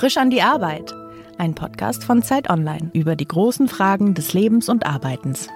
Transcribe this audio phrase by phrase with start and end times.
[0.00, 0.94] Frisch an die Arbeit.
[1.36, 5.48] Ein Podcast von Zeit Online über die großen Fragen des Lebens und Arbeitens.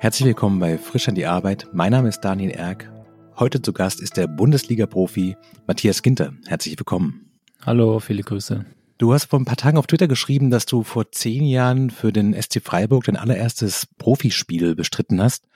[0.00, 1.66] Herzlich willkommen bei Frisch an die Arbeit.
[1.72, 2.92] Mein Name ist Daniel Erck.
[3.38, 6.34] Heute zu Gast ist der Bundesliga-Profi Matthias Ginter.
[6.46, 7.32] Herzlich willkommen.
[7.64, 8.66] Hallo, viele Grüße.
[8.98, 12.12] Du hast vor ein paar Tagen auf Twitter geschrieben, dass du vor zehn Jahren für
[12.12, 15.46] den SC Freiburg dein allererstes Profispiel bestritten hast.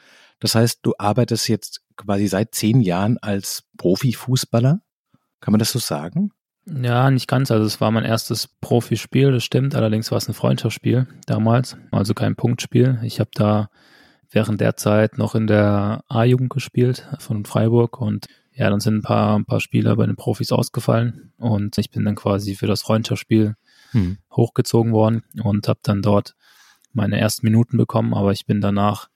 [0.41, 4.80] Das heißt, du arbeitest jetzt quasi seit zehn Jahren als Profifußballer.
[5.41, 6.30] Kann man das so sagen?
[6.69, 7.51] Ja, nicht ganz.
[7.51, 9.75] Also es war mein erstes Profispiel, das stimmt.
[9.75, 12.98] Allerdings war es ein Freundschaftsspiel damals, also kein Punktspiel.
[13.02, 13.70] Ich habe da
[14.30, 19.02] während der Zeit noch in der A-Jugend gespielt von Freiburg und ja, dann sind ein
[19.02, 22.83] paar, ein paar Spieler bei den Profis ausgefallen und ich bin dann quasi für das
[22.83, 23.55] Freundschaftsspiel
[23.92, 24.19] hm.
[24.33, 26.34] hochgezogen worden und habe dann dort
[26.92, 29.09] meine ersten Minuten bekommen, aber ich bin danach,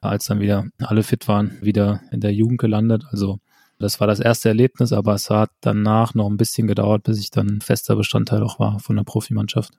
[0.00, 3.04] als dann wieder alle fit waren, wieder in der Jugend gelandet.
[3.10, 3.40] Also
[3.78, 7.30] das war das erste Erlebnis, aber es hat danach noch ein bisschen gedauert, bis ich
[7.30, 9.72] dann fester Bestandteil auch war von der Profimannschaft.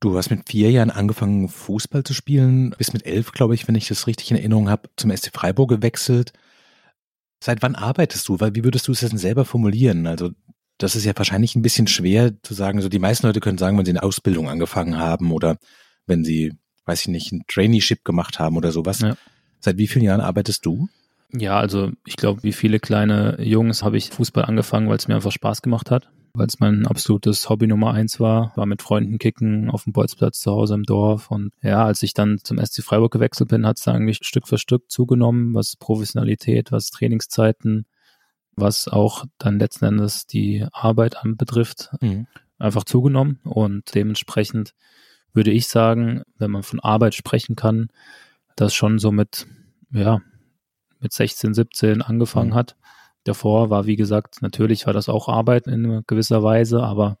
[0.00, 3.74] Du hast mit vier Jahren angefangen, Fußball zu spielen, bis mit elf, glaube ich, wenn
[3.74, 6.32] ich das richtig in Erinnerung habe, zum SC Freiburg gewechselt.
[7.42, 8.38] Seit wann arbeitest du?
[8.38, 10.06] Weil wie würdest du es denn selber formulieren?
[10.06, 10.30] Also
[10.78, 12.82] das ist ja wahrscheinlich ein bisschen schwer zu sagen.
[12.82, 15.56] So die meisten Leute können sagen, wenn sie eine Ausbildung angefangen haben oder
[16.06, 16.52] wenn sie,
[16.84, 19.00] weiß ich nicht, ein Traineeship gemacht haben oder sowas.
[19.00, 19.16] Ja.
[19.60, 20.88] Seit wie vielen Jahren arbeitest du?
[21.32, 25.16] Ja, also ich glaube, wie viele kleine Jungs habe ich Fußball angefangen, weil es mir
[25.16, 29.18] einfach Spaß gemacht hat, weil es mein absolutes Hobby Nummer eins war, war mit Freunden
[29.18, 31.30] kicken auf dem Bolzplatz zu Hause im Dorf.
[31.30, 34.58] Und ja, als ich dann zum SC Freiburg gewechselt bin, hat es eigentlich Stück für
[34.58, 37.86] Stück zugenommen, was Professionalität, was Trainingszeiten,
[38.54, 42.26] was auch dann letzten Endes die Arbeit anbetrifft, mhm.
[42.58, 43.40] einfach zugenommen.
[43.44, 44.74] Und dementsprechend
[45.32, 47.88] würde ich sagen, wenn man von Arbeit sprechen kann,
[48.54, 49.46] das schon so mit,
[49.92, 50.22] ja,
[51.06, 52.54] mit 16, 17 angefangen mhm.
[52.54, 52.76] hat.
[53.22, 57.18] Davor war, wie gesagt, natürlich war das auch Arbeit in gewisser Weise, aber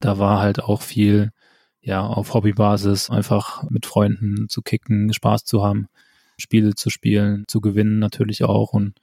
[0.00, 1.32] da war halt auch viel,
[1.80, 5.88] ja, auf Hobbybasis, einfach mit Freunden zu kicken, Spaß zu haben,
[6.36, 8.74] Spiele zu spielen, zu gewinnen natürlich auch.
[8.74, 9.00] Und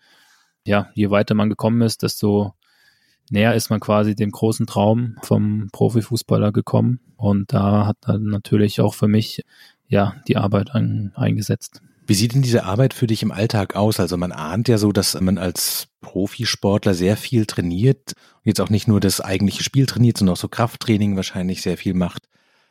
[0.64, 2.54] ja, je weiter man gekommen ist, desto
[3.32, 7.00] näher ist man quasi dem großen Traum vom Profifußballer gekommen.
[7.16, 9.42] Und da hat dann natürlich auch für mich,
[9.88, 11.82] ja, die Arbeit ein, eingesetzt.
[12.06, 14.00] Wie sieht denn diese Arbeit für dich im Alltag aus?
[14.00, 18.88] Also man ahnt ja so, dass man als Profisportler sehr viel trainiert jetzt auch nicht
[18.88, 22.28] nur das eigentliche Spiel trainiert, sondern auch so Krafttraining wahrscheinlich sehr viel macht.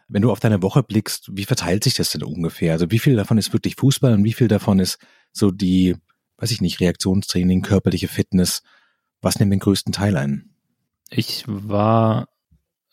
[0.08, 2.72] Wenn du auf deine Woche blickst, wie verteilt sich das denn ungefähr?
[2.72, 4.98] Also wie viel davon ist wirklich Fußball und wie viel davon ist
[5.32, 5.96] so die,
[6.36, 8.62] weiß ich nicht, Reaktionstraining, körperliche Fitness?
[9.22, 10.50] Was nimmt den größten Teil ein?
[11.08, 12.28] Ich war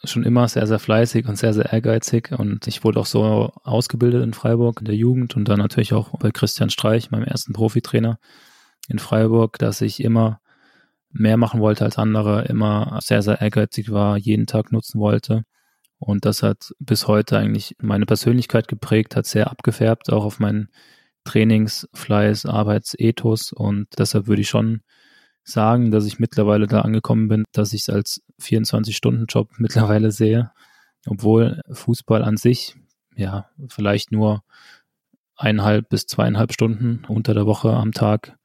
[0.04, 2.32] schon immer sehr, sehr fleißig und sehr, sehr ehrgeizig.
[2.32, 6.18] Und ich wurde auch so ausgebildet in Freiburg in der Jugend und dann natürlich auch
[6.20, 8.20] bei Christian Streich, meinem ersten Profitrainer
[8.88, 10.40] in Freiburg, dass ich immer
[11.12, 15.44] mehr machen wollte als andere, immer sehr, sehr ehrgeizig war, jeden Tag nutzen wollte.
[15.98, 20.70] Und das hat bis heute eigentlich meine Persönlichkeit geprägt, hat sehr abgefärbt, auch auf meinen
[21.26, 23.52] Trainingsfleiß, Arbeitsethos.
[23.52, 24.82] Und deshalb würde ich schon
[25.44, 30.52] sagen, dass ich mittlerweile da angekommen bin, dass ich es als 24-Stunden-Job mittlerweile sehe,
[31.08, 32.76] obwohl Fußball an sich
[33.16, 34.44] ja vielleicht nur
[35.36, 38.38] eineinhalb bis zweieinhalb Stunden unter der Woche am Tag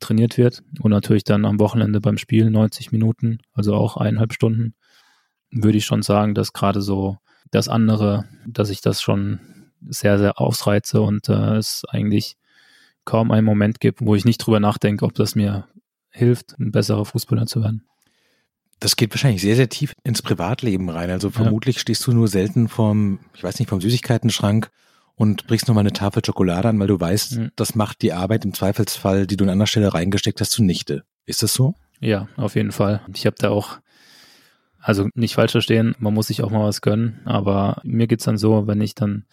[0.00, 4.74] trainiert wird und natürlich dann am Wochenende beim Spiel 90 Minuten, also auch eineinhalb Stunden,
[5.50, 7.18] würde ich schon sagen, dass gerade so
[7.50, 9.40] das andere, dass ich das schon
[9.88, 12.36] sehr, sehr ausreize und äh, es eigentlich
[13.04, 15.66] kaum einen Moment gibt, wo ich nicht drüber nachdenke, ob das mir
[16.10, 17.84] hilft, ein besserer Fußballer zu werden.
[18.80, 21.10] Das geht wahrscheinlich sehr, sehr tief ins Privatleben rein.
[21.10, 21.80] Also vermutlich ja.
[21.80, 24.70] stehst du nur selten vom, ich weiß nicht, vom Süßigkeitenschrank
[25.16, 27.50] und brichst nochmal eine Tafel Schokolade an, weil du weißt, mhm.
[27.56, 31.02] das macht die Arbeit im Zweifelsfall, die du an anderer Stelle reingesteckt hast, zunichte.
[31.26, 31.74] Ist das so?
[32.00, 33.00] Ja, auf jeden Fall.
[33.12, 33.78] Ich habe da auch,
[34.80, 38.38] also nicht falsch verstehen, man muss sich auch mal was gönnen, aber mir geht's dann
[38.38, 39.24] so, wenn ich dann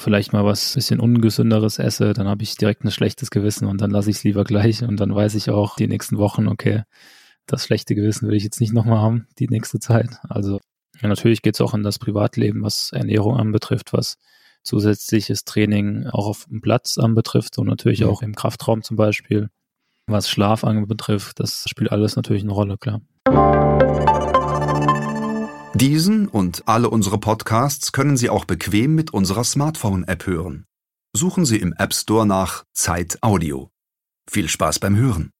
[0.00, 3.90] vielleicht mal was bisschen ungesünderes esse, dann habe ich direkt ein schlechtes Gewissen und dann
[3.90, 6.84] lasse ich es lieber gleich und dann weiß ich auch die nächsten Wochen, okay,
[7.46, 10.10] das schlechte Gewissen will ich jetzt nicht nochmal haben, die nächste Zeit.
[10.28, 10.60] Also
[11.00, 14.18] ja, natürlich geht es auch in das Privatleben, was Ernährung anbetrifft, was
[14.62, 19.48] zusätzliches Training auch auf dem Platz anbetrifft und natürlich auch im Kraftraum zum Beispiel.
[20.06, 23.00] Was Schlaf anbetrifft, das spielt alles natürlich eine Rolle, klar.
[25.80, 30.64] Diesen und alle unsere Podcasts können Sie auch bequem mit unserer Smartphone-App hören.
[31.12, 33.70] Suchen Sie im App Store nach Zeit Audio.
[34.28, 35.30] Viel Spaß beim Hören.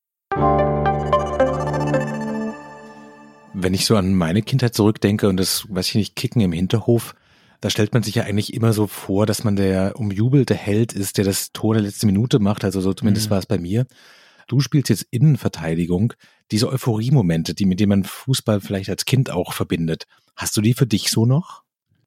[3.53, 7.17] Wenn ich so an meine Kindheit zurückdenke und das, weiß ich nicht, Kicken im Hinterhof,
[7.61, 11.19] Da stellt man sich ja eigentlich immer so vor, dass man der umjubelte Held ist,
[11.19, 12.65] der das Tor der letzten Minute macht.
[12.65, 13.31] Also so zumindest mhm.
[13.31, 13.87] war es bei mir.
[14.47, 16.15] Du spielst jetzt Innenverteidigung.
[16.51, 20.07] Diese Euphorie-Momente, die mit denen man Fußball vielleicht als Kind auch verbindet.
[20.39, 21.65] Hast du die für dich so noch?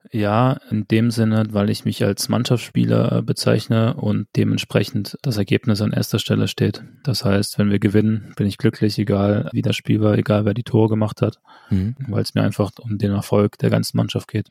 [0.09, 5.91] Ja, in dem Sinne, weil ich mich als Mannschaftsspieler bezeichne und dementsprechend das Ergebnis an
[5.91, 6.81] erster Stelle steht.
[7.03, 10.53] Das heißt, wenn wir gewinnen, bin ich glücklich, egal wie das Spiel war, egal wer
[10.53, 11.39] die Tore gemacht hat,
[11.69, 11.95] mhm.
[12.07, 14.47] weil es mir einfach um den Erfolg der ganzen Mannschaft geht.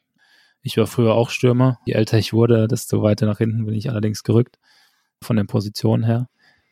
[0.61, 1.79] Ich war früher auch Stürmer.
[1.87, 4.59] Je älter ich wurde, desto weiter nach hinten bin ich allerdings gerückt
[5.23, 6.29] von den Positionen her.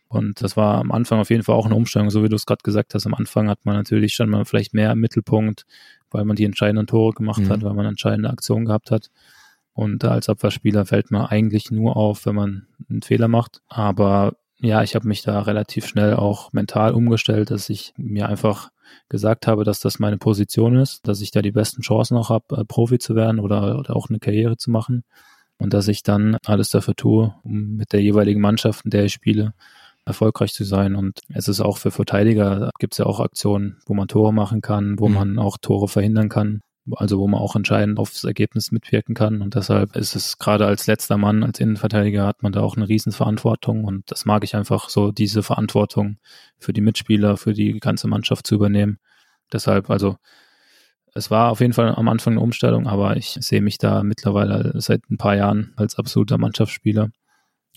[0.08, 2.46] Und das war am Anfang auf jeden Fall auch eine Umstellung, so wie du es
[2.46, 3.06] gerade gesagt hast.
[3.06, 5.64] Am Anfang hat man natürlich schon mal vielleicht mehr im Mittelpunkt,
[6.10, 7.48] weil man die entscheidenden Tore gemacht mhm.
[7.48, 9.10] hat, weil man entscheidende Aktionen gehabt hat.
[9.72, 13.62] Und als Abwehrspieler fällt man eigentlich nur auf, wenn man einen Fehler macht.
[13.68, 18.70] Aber ja, ich habe mich da relativ schnell auch mental umgestellt, dass ich mir einfach
[19.08, 22.56] gesagt habe, dass das meine Position ist, dass ich da die besten Chancen auch habe,
[22.56, 25.04] äh, Profi zu werden oder, oder auch eine Karriere zu machen.
[25.58, 29.12] Und dass ich dann alles dafür tue, um mit der jeweiligen Mannschaft, in der ich
[29.12, 29.54] spiele,
[30.08, 30.96] erfolgreich zu sein.
[30.96, 34.60] Und es ist auch für Verteidiger, gibt es ja auch Aktionen, wo man Tore machen
[34.60, 35.14] kann, wo mhm.
[35.14, 36.60] man auch Tore verhindern kann.
[36.96, 39.42] Also wo man auch entscheidend aufs Ergebnis mitwirken kann.
[39.42, 42.88] Und deshalb ist es gerade als letzter Mann, als Innenverteidiger hat man da auch eine
[42.88, 43.84] Riesenverantwortung.
[43.84, 46.16] Und das mag ich einfach so, diese Verantwortung
[46.58, 48.98] für die Mitspieler, für die ganze Mannschaft zu übernehmen.
[49.52, 50.16] Deshalb, also
[51.14, 54.72] es war auf jeden Fall am Anfang eine Umstellung, aber ich sehe mich da mittlerweile
[54.80, 57.10] seit ein paar Jahren als absoluter Mannschaftsspieler.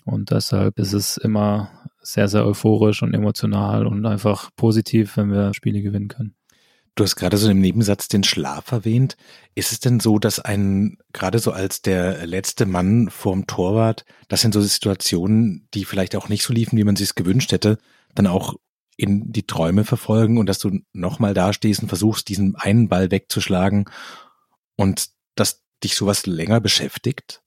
[0.05, 1.69] Und deshalb ist es immer
[2.01, 6.35] sehr, sehr euphorisch und emotional und einfach positiv, wenn wir Spiele gewinnen können.
[6.95, 9.15] Du hast gerade so im Nebensatz den Schlaf erwähnt.
[9.55, 14.41] Ist es denn so, dass ein, gerade so als der letzte Mann vorm Torwart, das
[14.41, 17.77] sind so Situationen, die vielleicht auch nicht so liefen, wie man sich es gewünscht hätte,
[18.13, 18.55] dann auch
[18.97, 23.85] in die Träume verfolgen und dass du nochmal dastehst und versuchst, diesen einen Ball wegzuschlagen
[24.75, 27.40] und dass dich sowas länger beschäftigt?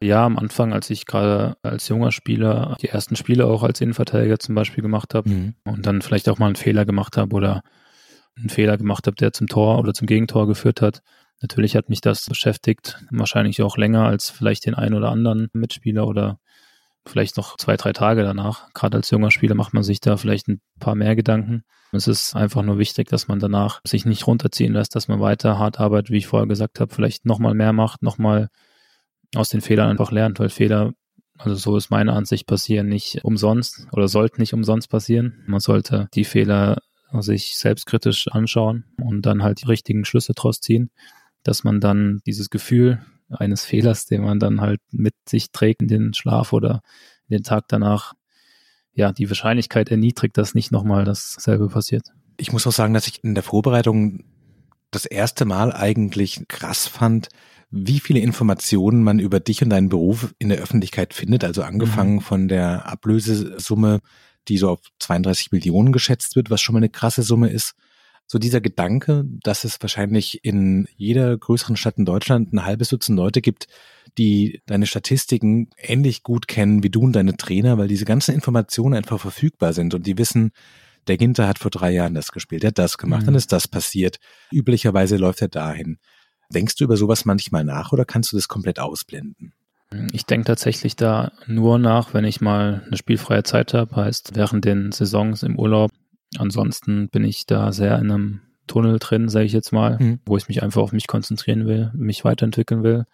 [0.00, 4.38] Ja, am Anfang, als ich gerade als junger Spieler die ersten Spiele auch als Innenverteidiger
[4.38, 5.54] zum Beispiel gemacht habe mhm.
[5.64, 7.62] und dann vielleicht auch mal einen Fehler gemacht habe oder
[8.36, 11.02] einen Fehler gemacht habe, der zum Tor oder zum Gegentor geführt hat.
[11.40, 16.06] Natürlich hat mich das beschäftigt, wahrscheinlich auch länger als vielleicht den einen oder anderen Mitspieler
[16.06, 16.38] oder
[17.04, 18.72] vielleicht noch zwei, drei Tage danach.
[18.74, 21.64] Gerade als junger Spieler macht man sich da vielleicht ein paar mehr Gedanken.
[21.90, 25.58] Es ist einfach nur wichtig, dass man danach sich nicht runterziehen lässt, dass man weiter
[25.58, 28.48] hart arbeitet, wie ich vorher gesagt habe, vielleicht nochmal mehr macht, nochmal
[29.34, 30.92] aus den Fehlern einfach lernt, weil Fehler,
[31.36, 35.44] also so ist meine Ansicht, passieren nicht umsonst oder sollten nicht umsonst passieren.
[35.46, 36.78] Man sollte die Fehler
[37.20, 40.90] sich selbstkritisch anschauen und dann halt die richtigen Schlüsse draus ziehen,
[41.42, 45.88] dass man dann dieses Gefühl eines Fehlers, den man dann halt mit sich trägt in
[45.88, 46.82] den Schlaf oder
[47.28, 48.14] den Tag danach,
[48.92, 52.08] ja, die Wahrscheinlichkeit erniedrigt, dass nicht nochmal dasselbe passiert.
[52.36, 54.24] Ich muss auch sagen, dass ich in der Vorbereitung
[54.90, 57.28] das erste Mal eigentlich krass fand,
[57.70, 61.44] wie viele Informationen man über dich und deinen Beruf in der Öffentlichkeit findet.
[61.44, 62.20] Also angefangen mhm.
[62.20, 64.00] von der Ablösesumme,
[64.48, 67.74] die so auf 32 Millionen geschätzt wird, was schon mal eine krasse Summe ist.
[68.26, 73.16] So dieser Gedanke, dass es wahrscheinlich in jeder größeren Stadt in Deutschland ein halbes Dutzend
[73.16, 73.68] Leute gibt,
[74.18, 78.94] die deine Statistiken ähnlich gut kennen wie du und deine Trainer, weil diese ganzen Informationen
[78.94, 80.52] einfach verfügbar sind und die wissen,
[81.06, 83.26] der Ginter hat vor drei Jahren das gespielt, der hat das gemacht, mhm.
[83.26, 84.18] dann ist das passiert.
[84.52, 85.98] Üblicherweise läuft er dahin.
[86.52, 89.52] Denkst du über sowas manchmal nach oder kannst du das komplett ausblenden?
[90.12, 94.64] Ich denke tatsächlich da nur nach, wenn ich mal eine spielfreie Zeit habe, heißt während
[94.64, 95.90] den Saisons im Urlaub.
[96.36, 100.20] Ansonsten bin ich da sehr in einem Tunnel drin, sage ich jetzt mal, mhm.
[100.26, 103.04] wo ich mich einfach auf mich konzentrieren will, mich weiterentwickeln will.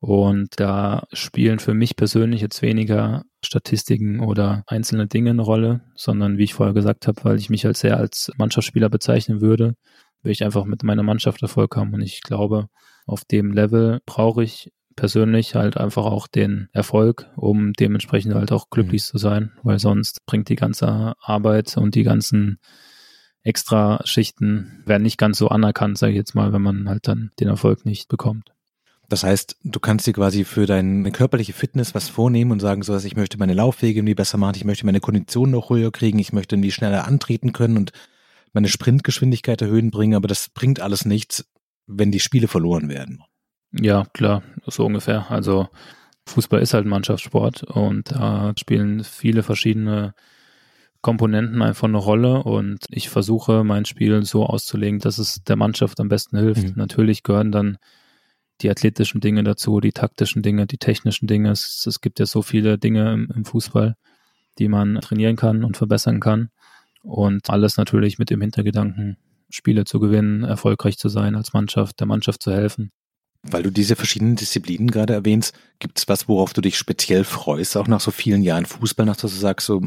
[0.00, 6.36] Und da spielen für mich persönlich jetzt weniger Statistiken oder einzelne Dinge eine Rolle, sondern
[6.36, 9.76] wie ich vorher gesagt habe, weil ich mich als sehr als Mannschaftsspieler bezeichnen würde,
[10.24, 11.94] will ich einfach mit meiner Mannschaft Erfolg haben.
[11.94, 12.66] Und ich glaube,
[13.06, 18.70] auf dem Level brauche ich persönlich halt einfach auch den Erfolg, um dementsprechend halt auch
[18.70, 19.06] glücklich mhm.
[19.06, 22.58] zu sein, weil sonst bringt die ganze Arbeit und die ganzen
[23.42, 27.30] extra Schichten werden nicht ganz so anerkannt, sage ich jetzt mal, wenn man halt dann
[27.38, 28.50] den Erfolg nicht bekommt.
[29.10, 32.94] Das heißt, du kannst dir quasi für deine körperliche Fitness was vornehmen und sagen, so
[32.94, 36.18] dass ich möchte meine Laufwege irgendwie besser machen, ich möchte meine Kondition noch höher kriegen,
[36.18, 37.92] ich möchte irgendwie schneller antreten können und
[38.54, 41.44] meine Sprintgeschwindigkeit erhöhen bringen, aber das bringt alles nichts,
[41.86, 43.22] wenn die Spiele verloren werden.
[43.72, 45.30] Ja, klar, so ungefähr.
[45.30, 45.68] Also
[46.26, 50.14] Fußball ist halt ein Mannschaftssport und da spielen viele verschiedene
[51.02, 56.00] Komponenten einfach eine Rolle und ich versuche mein Spiel so auszulegen, dass es der Mannschaft
[56.00, 56.68] am besten hilft.
[56.68, 56.72] Mhm.
[56.76, 57.76] Natürlich gehören dann
[58.62, 61.50] die athletischen Dinge dazu, die taktischen Dinge, die technischen Dinge.
[61.50, 63.96] Es, es gibt ja so viele Dinge im, im Fußball,
[64.58, 66.48] die man trainieren kann und verbessern kann.
[67.04, 69.16] Und alles natürlich mit dem Hintergedanken,
[69.50, 72.90] Spiele zu gewinnen, erfolgreich zu sein als Mannschaft, der Mannschaft zu helfen.
[73.42, 77.76] Weil du diese verschiedenen Disziplinen gerade erwähnst, gibt es was, worauf du dich speziell freust,
[77.76, 79.82] auch nach so vielen Jahren Fußball, nach dass du sagst, so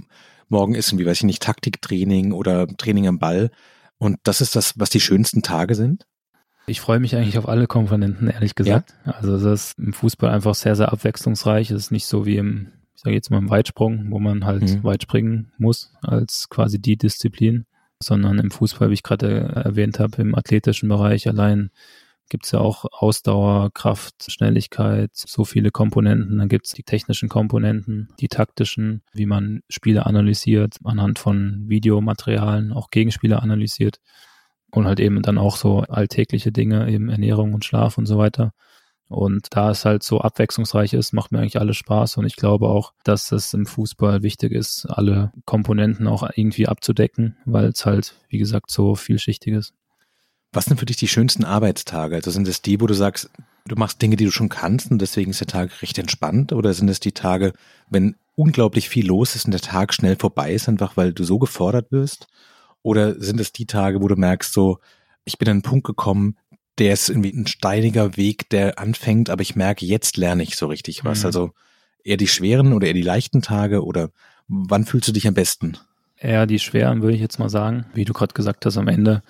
[0.47, 3.49] morgen ist irgendwie, weiß ich nicht, Taktiktraining oder Training am Ball
[3.97, 6.05] und das ist das, was die schönsten Tage sind?
[6.67, 8.93] Ich freue mich eigentlich auf alle Komponenten, ehrlich gesagt.
[9.05, 9.13] Ja.
[9.13, 11.71] Also das ist im Fußball einfach sehr, sehr abwechslungsreich.
[11.71, 14.63] Es ist nicht so wie im, ich sage jetzt mal im Weitsprung, wo man halt
[14.63, 14.83] mhm.
[14.83, 17.67] weit springen muss als quasi die Disziplin,
[18.01, 21.69] sondern im Fußball, wie ich gerade erwähnt habe, im athletischen Bereich allein
[22.29, 26.39] gibt es ja auch Ausdauer, Kraft, Schnelligkeit, so viele Komponenten.
[26.39, 32.73] Dann gibt es die technischen Komponenten, die taktischen, wie man Spiele analysiert, anhand von Videomaterialien,
[32.73, 33.99] auch Gegenspiele analysiert
[34.71, 38.53] und halt eben dann auch so alltägliche Dinge, eben Ernährung und Schlaf und so weiter.
[39.09, 42.17] Und da es halt so abwechslungsreich ist, macht mir eigentlich alles Spaß.
[42.17, 47.37] Und ich glaube auch, dass es im Fußball wichtig ist, alle Komponenten auch irgendwie abzudecken,
[47.45, 49.73] weil es halt, wie gesagt, so vielschichtig ist.
[50.51, 52.15] Was sind für dich die schönsten Arbeitstage?
[52.15, 53.29] Also sind es die, wo du sagst,
[53.65, 56.51] du machst Dinge, die du schon kannst und deswegen ist der Tag recht entspannt?
[56.51, 57.53] Oder sind es die Tage,
[57.89, 61.39] wenn unglaublich viel los ist und der Tag schnell vorbei ist, einfach weil du so
[61.39, 62.27] gefordert wirst?
[62.81, 64.79] Oder sind es die Tage, wo du merkst, so,
[65.25, 66.37] ich bin an einen Punkt gekommen,
[66.77, 70.67] der ist irgendwie ein steiniger Weg, der anfängt, aber ich merke, jetzt lerne ich so
[70.67, 71.21] richtig was.
[71.21, 71.25] Mhm.
[71.25, 71.51] Also
[72.03, 74.11] eher die schweren oder eher die leichten Tage oder
[74.47, 75.77] wann fühlst du dich am besten?
[76.17, 77.85] Eher die schweren, würde ich jetzt mal sagen.
[77.93, 79.23] Wie du gerade gesagt hast, am Ende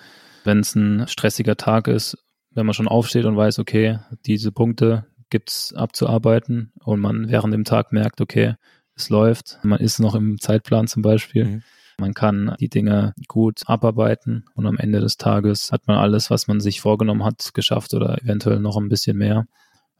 [0.48, 2.16] wenn es ein stressiger Tag ist,
[2.52, 7.64] wenn man schon aufsteht und weiß, okay, diese Punkte gibt's abzuarbeiten und man während dem
[7.64, 8.54] Tag merkt, okay,
[8.96, 11.44] es läuft, man ist noch im Zeitplan zum Beispiel.
[11.44, 11.62] Mhm.
[11.98, 16.46] Man kann die Dinge gut abarbeiten und am Ende des Tages hat man alles, was
[16.46, 19.46] man sich vorgenommen hat, geschafft oder eventuell noch ein bisschen mehr.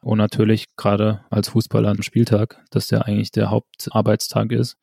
[0.00, 4.76] Und natürlich gerade als Fußballer am Spieltag, dass der eigentlich der Hauptarbeitstag ist,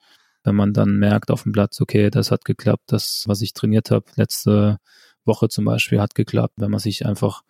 [0.44, 3.92] wenn man dann merkt auf dem Platz, okay, das hat geklappt, das, was ich trainiert
[3.92, 4.78] habe, letzte
[5.24, 7.44] Woche zum Beispiel hat geklappt, wenn man sich einfach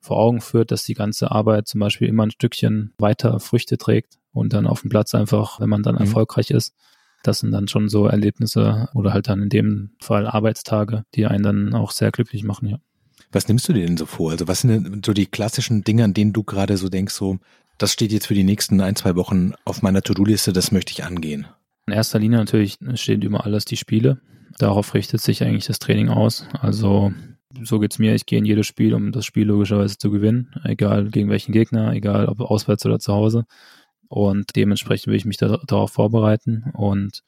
[0.00, 4.18] vor Augen führt, dass die ganze Arbeit zum Beispiel immer ein Stückchen weiter Früchte trägt
[4.32, 6.02] und dann auf dem Platz einfach, wenn man dann mhm.
[6.02, 6.74] erfolgreich ist,
[7.22, 11.42] das sind dann schon so Erlebnisse oder halt dann in dem Fall Arbeitstage, die einen
[11.42, 12.78] dann auch sehr glücklich machen, ja.
[13.32, 14.30] Was nimmst du dir denn so vor?
[14.30, 17.38] Also was sind denn so die klassischen Dinge, an denen du gerade so denkst, so,
[17.78, 21.04] das steht jetzt für die nächsten ein, zwei Wochen auf meiner To-Do-Liste, das möchte ich
[21.04, 21.46] angehen?
[21.86, 24.20] In erster Linie natürlich stehen über alles die Spiele.
[24.58, 26.46] Darauf richtet sich eigentlich das Training aus.
[26.60, 27.12] Also
[27.62, 28.14] so geht's mir.
[28.14, 31.92] Ich gehe in jedes Spiel, um das Spiel logischerweise zu gewinnen, egal gegen welchen Gegner,
[31.92, 33.44] egal ob auswärts oder zu Hause.
[34.08, 36.70] Und dementsprechend will ich mich da, darauf vorbereiten.
[36.74, 37.22] Und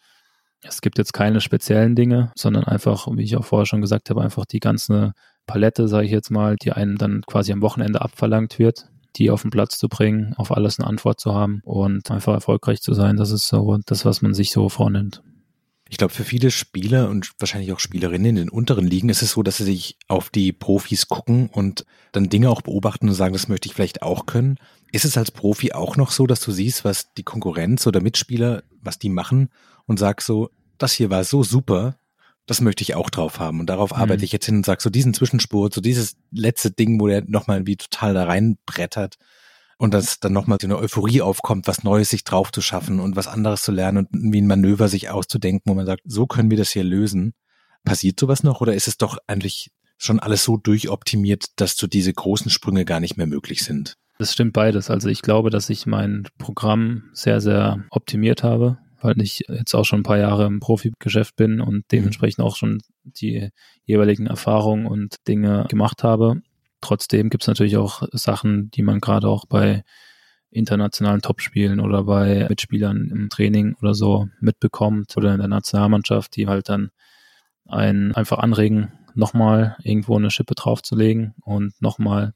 [0.63, 4.23] es gibt jetzt keine speziellen Dinge, sondern einfach, wie ich auch vorher schon gesagt habe,
[4.23, 5.13] einfach die ganze
[5.47, 9.43] Palette, sage ich jetzt mal, die einem dann quasi am Wochenende abverlangt wird, die auf
[9.43, 13.17] den Platz zu bringen, auf alles eine Antwort zu haben und einfach erfolgreich zu sein.
[13.17, 15.23] Das ist so das, was man sich so vornimmt.
[15.89, 19.33] Ich glaube, für viele Spieler und wahrscheinlich auch Spielerinnen in den unteren Ligen ist es
[19.33, 23.33] so, dass sie sich auf die Profis gucken und dann Dinge auch beobachten und sagen,
[23.33, 24.59] das möchte ich vielleicht auch können.
[24.93, 28.63] Ist es als Profi auch noch so, dass du siehst, was die Konkurrenz oder Mitspieler,
[28.83, 29.49] was die machen
[29.87, 31.99] und sagst so, das hier war so super,
[32.47, 33.99] das möchte ich auch drauf haben und darauf mhm.
[33.99, 37.23] arbeite ich jetzt hin und sag so diesen Zwischenspurt, so dieses letzte Ding, wo der
[37.27, 39.19] nochmal wie total da reinbrettert,
[39.79, 43.17] und dass dann nochmal so eine Euphorie aufkommt, was Neues sich drauf zu schaffen und
[43.17, 46.51] was anderes zu lernen und wie ein Manöver sich auszudenken, wo man sagt, so können
[46.51, 47.33] wir das hier lösen.
[47.85, 52.13] Passiert sowas noch oder ist es doch eigentlich schon alles so durchoptimiert, dass so diese
[52.13, 53.97] großen Sprünge gar nicht mehr möglich sind?
[54.19, 54.91] Das stimmt beides.
[54.91, 59.85] Also ich glaube, dass ich mein Programm sehr, sehr optimiert habe, weil ich jetzt auch
[59.85, 63.51] schon ein paar Jahre im Profigeschäft bin und dementsprechend auch schon die
[63.85, 66.43] jeweiligen Erfahrungen und Dinge gemacht habe.
[66.81, 69.85] Trotzdem gibt es natürlich auch Sachen, die man gerade auch bei
[70.51, 76.47] internationalen Topspielen oder bei Mitspielern im Training oder so mitbekommt oder in der Nationalmannschaft, die
[76.47, 76.91] halt dann
[77.67, 82.35] einen einfach anregen, nochmal irgendwo eine Schippe draufzulegen und nochmal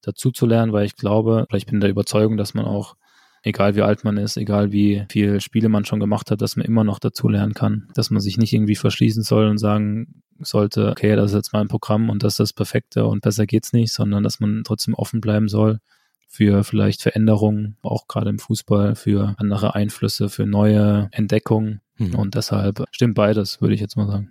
[0.00, 2.96] dazu zu lernen, weil ich glaube, oder ich bin der Überzeugung, dass man auch,
[3.44, 6.66] egal wie alt man ist, egal wie viele Spiele man schon gemacht hat, dass man
[6.66, 10.90] immer noch dazu lernen kann, dass man sich nicht irgendwie verschließen soll und sagen, sollte,
[10.90, 13.92] okay, das ist jetzt mein Programm und das ist das Perfekte und besser geht's nicht,
[13.92, 15.78] sondern dass man trotzdem offen bleiben soll
[16.26, 21.80] für vielleicht Veränderungen, auch gerade im Fußball, für andere Einflüsse, für neue Entdeckungen.
[21.98, 22.16] Mhm.
[22.16, 24.30] Und deshalb stimmt beides, würde ich jetzt mal sagen.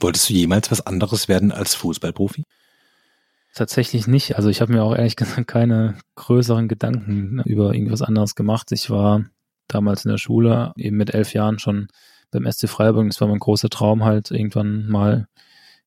[0.00, 2.44] Wolltest du jemals was anderes werden als Fußballprofi?
[3.54, 4.36] Tatsächlich nicht.
[4.36, 8.72] Also ich habe mir auch ehrlich gesagt keine größeren Gedanken über irgendwas anderes gemacht.
[8.72, 9.24] Ich war
[9.66, 11.88] damals in der Schule, eben mit elf Jahren schon
[12.30, 13.06] beim SC Freiburg.
[13.08, 15.28] Das war mein großer Traum halt, irgendwann mal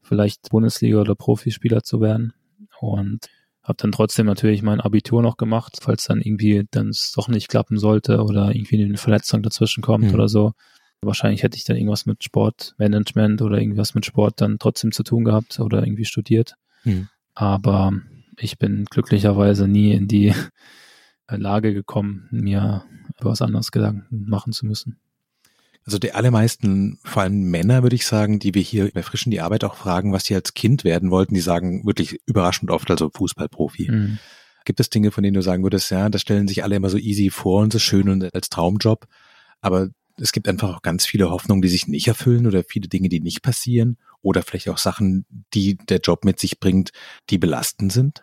[0.02, 2.34] vielleicht Bundesliga oder Profispieler zu werden.
[2.80, 3.30] Und
[3.64, 7.48] habe dann trotzdem natürlich mein Abitur noch gemacht, falls dann irgendwie dann es doch nicht
[7.48, 10.14] klappen sollte oder irgendwie eine Verletzung dazwischen kommt mhm.
[10.14, 10.54] oder so.
[11.02, 15.24] Wahrscheinlich hätte ich dann irgendwas mit Sportmanagement oder irgendwas mit Sport dann trotzdem zu tun
[15.24, 16.56] gehabt oder irgendwie studiert.
[16.84, 17.08] Mhm.
[17.34, 17.94] Aber
[18.38, 20.34] ich bin glücklicherweise nie in die
[21.30, 22.84] Lage gekommen, mir
[23.20, 25.00] was anderes Gedanken machen zu müssen.
[25.86, 29.42] Also die allermeisten, vor allem Männer, würde ich sagen, die wir hier bei Frischen die
[29.42, 33.10] Arbeit auch fragen, was sie als Kind werden wollten, die sagen wirklich überraschend oft, also
[33.10, 33.90] Fußballprofi.
[33.90, 34.20] Mhm.
[34.64, 36.98] Gibt es Dinge, von denen du sagen würdest, ja, das stellen sich alle immer so
[36.98, 39.08] easy vor und so schön und als Traumjob,
[39.60, 43.10] aber es gibt einfach auch ganz viele Hoffnungen, die sich nicht erfüllen oder viele Dinge,
[43.10, 46.92] die nicht passieren oder vielleicht auch Sachen, die der Job mit sich bringt,
[47.30, 48.22] die belastend sind?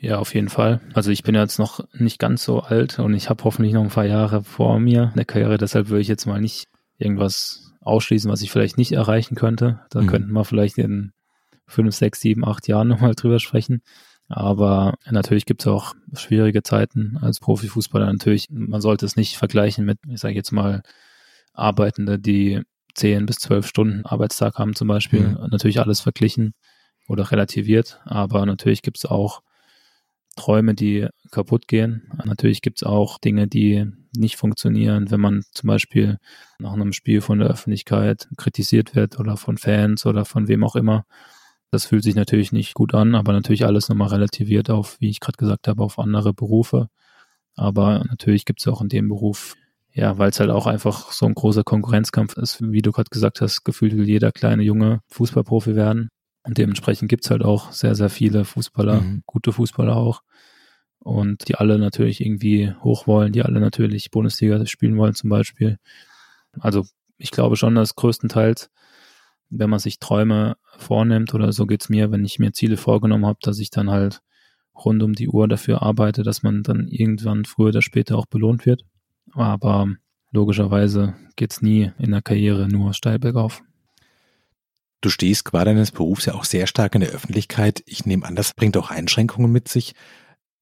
[0.00, 0.80] Ja, auf jeden Fall.
[0.94, 3.88] Also ich bin jetzt noch nicht ganz so alt und ich habe hoffentlich noch ein
[3.88, 5.58] paar Jahre vor mir in der Karriere.
[5.58, 6.68] Deshalb würde ich jetzt mal nicht
[6.98, 9.80] irgendwas ausschließen, was ich vielleicht nicht erreichen könnte.
[9.90, 10.06] Da mhm.
[10.06, 11.12] könnten wir vielleicht in
[11.66, 13.82] fünf, sechs, sieben, acht Jahren nochmal drüber sprechen.
[14.28, 18.06] Aber natürlich gibt es auch schwierige Zeiten als Profifußballer.
[18.12, 20.82] Natürlich, man sollte es nicht vergleichen mit, ich sage jetzt mal,
[21.54, 22.62] Arbeitende, die
[22.98, 25.20] zehn bis zwölf Stunden Arbeitstag haben zum Beispiel.
[25.20, 25.48] Mhm.
[25.50, 26.54] Natürlich alles verglichen
[27.08, 28.00] oder relativiert.
[28.04, 29.42] Aber natürlich gibt es auch
[30.36, 32.10] Träume, die kaputt gehen.
[32.24, 33.86] Natürlich gibt es auch Dinge, die
[34.16, 36.18] nicht funktionieren, wenn man zum Beispiel
[36.58, 40.76] nach einem Spiel von der Öffentlichkeit kritisiert wird oder von Fans oder von wem auch
[40.76, 41.04] immer.
[41.70, 45.20] Das fühlt sich natürlich nicht gut an, aber natürlich alles nochmal relativiert auf, wie ich
[45.20, 46.88] gerade gesagt habe, auf andere Berufe.
[47.56, 49.56] Aber natürlich gibt es auch in dem Beruf,
[49.92, 53.40] ja, weil es halt auch einfach so ein großer Konkurrenzkampf ist, wie du gerade gesagt
[53.40, 56.08] hast, gefühlt will jeder kleine Junge Fußballprofi werden.
[56.44, 59.22] Und dementsprechend gibt es halt auch sehr, sehr viele Fußballer, mhm.
[59.26, 60.22] gute Fußballer auch.
[61.00, 65.78] Und die alle natürlich irgendwie hoch wollen, die alle natürlich Bundesliga spielen wollen zum Beispiel.
[66.58, 66.84] Also
[67.16, 68.70] ich glaube schon, dass größtenteils,
[69.50, 73.38] wenn man sich Träume vornimmt, oder so geht's mir, wenn ich mir Ziele vorgenommen habe,
[73.42, 74.20] dass ich dann halt
[74.74, 78.66] rund um die Uhr dafür arbeite, dass man dann irgendwann früher oder später auch belohnt
[78.66, 78.84] wird.
[79.34, 79.88] Aber
[80.30, 83.62] logischerweise geht's nie in der Karriere nur steil bergauf.
[85.00, 87.82] Du stehst qua deines Berufs ja auch sehr stark in der Öffentlichkeit.
[87.86, 89.94] Ich nehme an, das bringt auch Einschränkungen mit sich.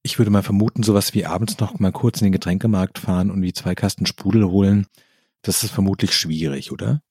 [0.02, 3.42] Ich würde mal vermuten, sowas wie abends noch mal kurz in den Getränkemarkt fahren und
[3.42, 4.87] wie zwei Kasten Sprudel holen,
[5.42, 7.02] das ist vermutlich schwierig, oder?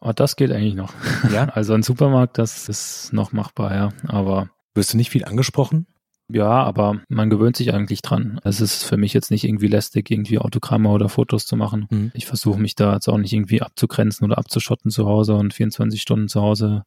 [0.00, 0.92] Oh, das geht eigentlich noch.
[1.32, 1.44] Ja.
[1.54, 3.88] Also ein Supermarkt, das ist noch machbar, ja.
[4.06, 4.50] Aber.
[4.74, 5.86] Wirst du nicht viel angesprochen?
[6.28, 8.40] Ja, aber man gewöhnt sich eigentlich dran.
[8.44, 11.86] Es ist für mich jetzt nicht irgendwie lästig, irgendwie Autogramme oder Fotos zu machen.
[11.90, 12.12] Mhm.
[12.14, 16.00] Ich versuche mich da jetzt auch nicht irgendwie abzugrenzen oder abzuschotten zu Hause und 24
[16.00, 16.84] Stunden zu Hause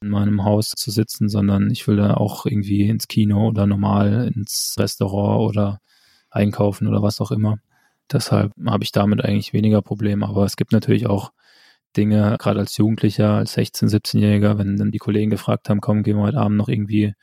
[0.00, 4.32] in meinem Haus zu sitzen, sondern ich will da auch irgendwie ins Kino oder normal
[4.34, 5.78] ins Restaurant oder
[6.30, 7.58] einkaufen oder was auch immer.
[8.10, 10.26] Deshalb habe ich damit eigentlich weniger Probleme.
[10.26, 11.30] Aber es gibt natürlich auch
[11.96, 16.16] Dinge, gerade als Jugendlicher, als 16-, 17-Jähriger, wenn dann die Kollegen gefragt haben, komm, gehen
[16.16, 17.14] wir heute Abend noch irgendwie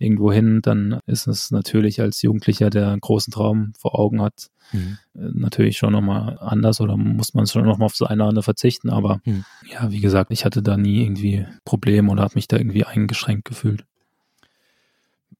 [0.00, 4.48] irgendwo hin, dann ist es natürlich als Jugendlicher, der einen großen Traum vor Augen hat,
[4.72, 4.98] mhm.
[5.14, 8.42] Äh, natürlich schon nochmal anders oder muss man schon nochmal auf so eine oder andere
[8.42, 8.90] verzichten.
[8.90, 9.44] Aber mhm.
[9.70, 13.44] ja, wie gesagt, ich hatte da nie irgendwie Probleme oder habe mich da irgendwie eingeschränkt
[13.44, 13.84] gefühlt.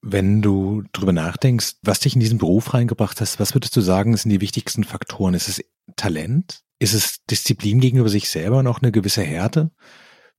[0.03, 4.17] Wenn du drüber nachdenkst, was dich in diesen Beruf reingebracht hast, was würdest du sagen,
[4.17, 5.35] sind die wichtigsten Faktoren?
[5.35, 5.65] Ist es
[5.97, 6.61] Talent?
[6.79, 9.71] Ist es Disziplin gegenüber sich selber und auch eine gewisse Härte?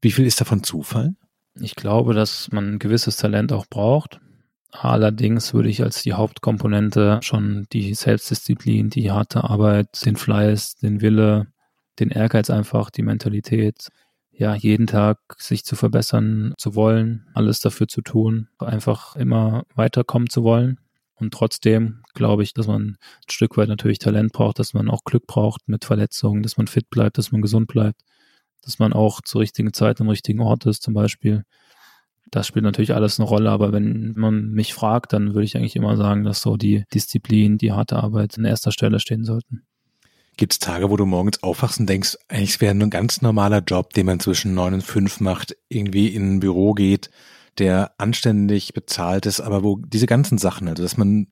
[0.01, 1.15] Wie viel ist davon Zufall?
[1.59, 4.19] Ich glaube, dass man ein gewisses Talent auch braucht.
[4.71, 11.01] Allerdings würde ich als die Hauptkomponente schon die Selbstdisziplin, die harte Arbeit, den Fleiß, den
[11.01, 11.47] Wille,
[11.99, 13.89] den Ehrgeiz einfach, die Mentalität,
[14.31, 20.29] ja, jeden Tag sich zu verbessern zu wollen, alles dafür zu tun, einfach immer weiterkommen
[20.29, 20.79] zu wollen.
[21.15, 22.97] Und trotzdem glaube ich, dass man ein
[23.29, 26.89] Stück weit natürlich Talent braucht, dass man auch Glück braucht mit Verletzungen, dass man fit
[26.89, 28.01] bleibt, dass man gesund bleibt
[28.61, 31.43] dass man auch zur richtigen Zeit am richtigen Ort ist zum Beispiel.
[32.29, 35.75] Das spielt natürlich alles eine Rolle, aber wenn man mich fragt, dann würde ich eigentlich
[35.75, 39.63] immer sagen, dass so die Disziplin, die harte Arbeit an erster Stelle stehen sollten.
[40.37, 43.93] Gibt es Tage, wo du morgens aufwachst und denkst, eigentlich wäre ein ganz normaler Job,
[43.93, 47.09] den man zwischen neun und fünf macht, irgendwie in ein Büro geht,
[47.57, 51.27] der anständig bezahlt ist, aber wo diese ganzen Sachen, also dass man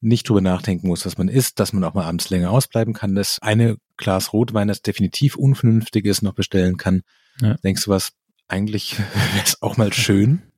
[0.00, 3.14] nicht drüber nachdenken muss, was man isst, dass man auch mal abends länger ausbleiben kann,
[3.14, 7.02] dass eine Glas Rotwein, das definitiv unvernünftig ist, noch bestellen kann.
[7.40, 7.54] Ja.
[7.62, 8.12] Denkst du was,
[8.48, 8.98] eigentlich
[9.34, 10.42] wäre es auch mal schön?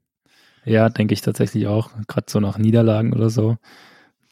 [0.65, 1.91] Ja, denke ich tatsächlich auch.
[2.07, 3.57] Gerade so nach Niederlagen oder so.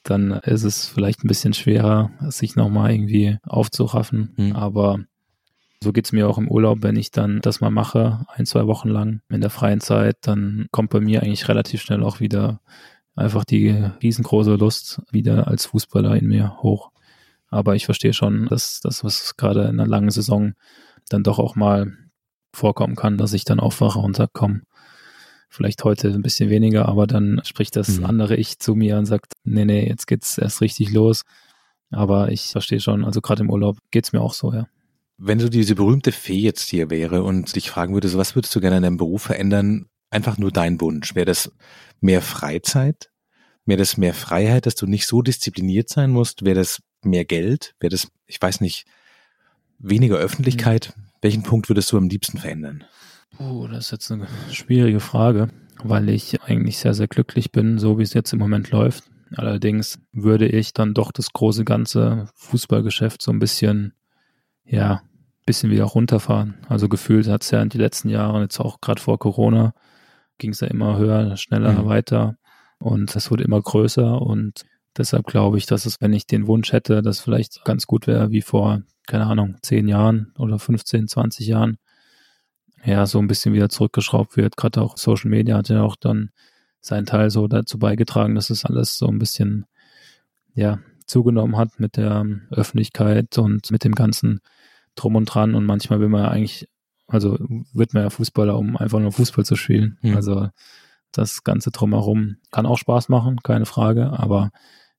[0.04, 4.32] Dann ist es vielleicht ein bisschen schwerer, sich nochmal irgendwie aufzuraffen.
[4.36, 4.54] Hm.
[4.54, 5.00] Aber
[5.82, 8.90] so geht's mir auch im Urlaub, wenn ich dann das mal mache, ein, zwei Wochen
[8.90, 12.60] lang in der freien Zeit, dann kommt bei mir eigentlich relativ schnell auch wieder
[13.16, 13.70] einfach die
[14.02, 16.89] riesengroße Lust wieder als Fußballer in mir hoch.
[17.50, 20.52] Aber ich verstehe schon, dass das, was gerade in einer langen Saison
[21.08, 21.92] dann doch auch mal
[22.54, 24.62] vorkommen kann, dass ich dann aufwache und sage, komm,
[25.48, 28.06] vielleicht heute ein bisschen weniger, aber dann spricht das mhm.
[28.06, 31.22] andere Ich zu mir und sagt, nee, nee, jetzt geht's erst richtig los.
[31.90, 34.66] Aber ich verstehe schon, also gerade im Urlaub geht's mir auch so, ja.
[35.18, 38.54] Wenn du diese berühmte Fee jetzt hier wäre und dich fragen würde, so was würdest
[38.54, 39.90] du gerne in deinem Beruf verändern?
[40.10, 41.14] einfach nur dein Wunsch?
[41.14, 41.52] Wäre das
[42.00, 43.10] mehr Freizeit?
[43.64, 46.44] Wäre das mehr Freiheit, dass du nicht so diszipliniert sein musst?
[46.44, 47.74] Wäre das mehr Geld?
[47.80, 48.86] Wäre das, ich weiß nicht,
[49.78, 50.94] weniger Öffentlichkeit?
[50.96, 51.02] Mhm.
[51.22, 52.84] Welchen Punkt würdest du am liebsten verändern?
[53.36, 55.48] Puh, das ist jetzt eine schwierige Frage,
[55.82, 59.04] weil ich eigentlich sehr, sehr glücklich bin, so wie es jetzt im Moment läuft.
[59.36, 63.92] Allerdings würde ich dann doch das große ganze Fußballgeschäft so ein bisschen,
[64.64, 65.02] ja,
[65.46, 66.54] bisschen wieder runterfahren.
[66.68, 69.74] Also gefühlt hat es ja in die letzten Jahre, jetzt auch gerade vor Corona,
[70.38, 71.86] ging es ja immer höher, schneller, mhm.
[71.86, 72.36] weiter
[72.78, 74.64] und es wurde immer größer und
[74.96, 78.30] deshalb glaube ich, dass es, wenn ich den Wunsch hätte, dass vielleicht ganz gut wäre,
[78.30, 81.78] wie vor, keine Ahnung, zehn Jahren oder 15, 20 Jahren,
[82.84, 84.56] ja, so ein bisschen wieder zurückgeschraubt wird.
[84.56, 86.30] Gerade auch Social Media hat ja auch dann
[86.80, 89.66] seinen Teil so dazu beigetragen, dass es alles so ein bisschen,
[90.54, 94.40] ja, zugenommen hat mit der Öffentlichkeit und mit dem ganzen
[94.94, 95.54] Drum und Dran.
[95.54, 96.68] Und manchmal will man ja eigentlich,
[97.08, 97.36] also
[97.74, 99.98] wird man ja Fußballer, um einfach nur Fußball zu spielen.
[100.02, 100.16] Mhm.
[100.16, 100.48] Also
[101.12, 104.50] das Ganze drumherum kann auch Spaß machen, keine Frage, aber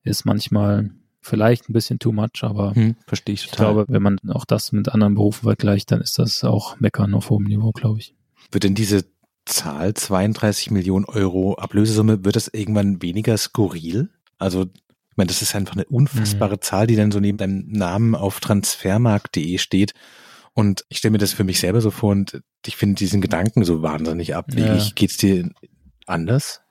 [0.04, 3.52] ist manchmal vielleicht ein bisschen too much, aber hm, verstehe ich total.
[3.52, 7.14] Ich glaube, wenn man auch das mit anderen Berufen vergleicht, dann ist das auch Meckern
[7.14, 8.16] auf hohem Niveau, glaube ich.
[8.52, 9.06] Wird denn diese
[9.46, 14.10] Zahl 32 Millionen Euro Ablösesumme, wird das irgendwann weniger skurril?
[14.38, 16.62] Also, ich meine, das ist einfach eine unfassbare mhm.
[16.62, 19.94] Zahl, die dann so neben deinem Namen auf transfermarkt.de steht.
[20.54, 23.64] Und ich stelle mir das für mich selber so vor und ich finde diesen Gedanken
[23.64, 24.88] so wahnsinnig abwegig.
[24.88, 24.92] Ja.
[24.96, 25.50] Geht's dir
[26.12, 26.62] anders?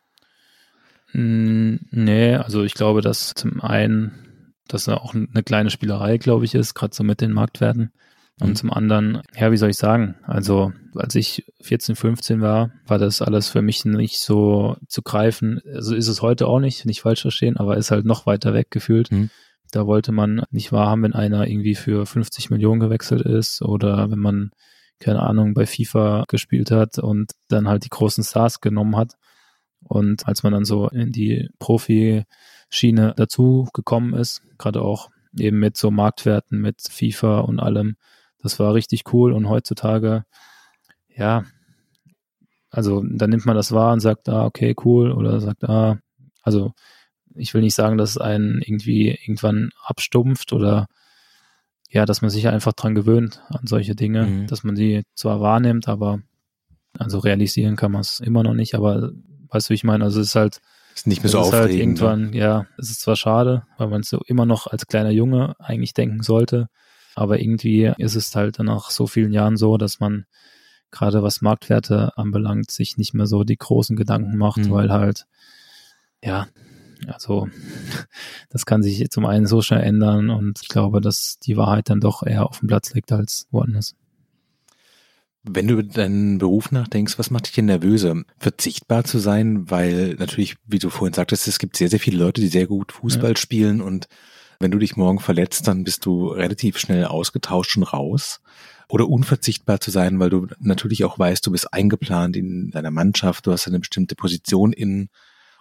[1.13, 4.31] Nee, also ich glaube, dass zum einen
[4.73, 7.93] dass er auch eine kleine Spielerei, glaube ich, ist, gerade so mit den Marktwerten.
[8.41, 8.55] Und mhm.
[8.55, 10.15] zum anderen, ja, wie soll ich sagen?
[10.23, 15.61] Also, als ich 14, 15 war, war das alles für mich nicht so zu greifen.
[15.75, 18.71] Also ist es heute auch nicht, nicht falsch verstehen, aber ist halt noch weiter weg
[18.71, 19.13] gefühlt.
[19.13, 19.31] Mhm.
[19.73, 24.19] Da wollte man nicht wahrhaben, wenn einer irgendwie für 50 Millionen gewechselt ist oder wenn
[24.19, 24.51] man,
[25.01, 29.17] keine Ahnung, bei FIFA gespielt hat und dann halt die großen Stars genommen hat.
[29.83, 32.25] Und als man dann so in die Profi
[32.71, 37.97] Schiene dazu gekommen ist, gerade auch eben mit so Marktwerten, mit FIFA und allem.
[38.39, 40.25] Das war richtig cool und heutzutage,
[41.09, 41.45] ja,
[42.71, 45.99] also da nimmt man das wahr und sagt, ah, okay, cool, oder sagt, ah,
[46.43, 46.73] also
[47.35, 50.87] ich will nicht sagen, dass es einen irgendwie irgendwann abstumpft oder
[51.89, 54.47] ja, dass man sich einfach dran gewöhnt an solche Dinge, mhm.
[54.47, 56.21] dass man die zwar wahrnimmt, aber
[56.99, 59.13] also realisieren kann man es immer noch nicht, aber
[59.51, 60.05] weißt du, wie ich meine?
[60.05, 60.61] Also es ist halt,
[60.95, 61.61] ist nicht mehr so aufregend.
[61.63, 61.79] Halt ne?
[61.79, 65.55] irgendwann, ja, es ist zwar schade, weil man es so immer noch als kleiner Junge
[65.59, 66.69] eigentlich denken sollte,
[67.15, 70.27] aber irgendwie ist es halt dann nach so vielen Jahren so, dass man
[70.91, 74.71] gerade was Marktwerte anbelangt, sich nicht mehr so die großen Gedanken macht, mhm.
[74.71, 75.27] weil halt,
[76.23, 76.49] ja,
[77.07, 77.49] also
[78.51, 82.01] das kann sich zum einen so schnell ändern und ich glaube, dass die Wahrheit dann
[82.01, 83.95] doch eher auf dem Platz liegt als woanders.
[85.43, 88.23] Wenn du über deinen Beruf nachdenkst, was macht dich denn nervöser?
[88.39, 92.41] Verzichtbar zu sein, weil natürlich, wie du vorhin sagtest, es gibt sehr, sehr viele Leute,
[92.41, 93.37] die sehr gut Fußball ja.
[93.37, 94.09] spielen und
[94.59, 98.41] wenn du dich morgen verletzt, dann bist du relativ schnell ausgetauscht und raus.
[98.91, 103.47] Oder unverzichtbar zu sein, weil du natürlich auch weißt, du bist eingeplant in deiner Mannschaft,
[103.47, 105.09] du hast eine bestimmte Position in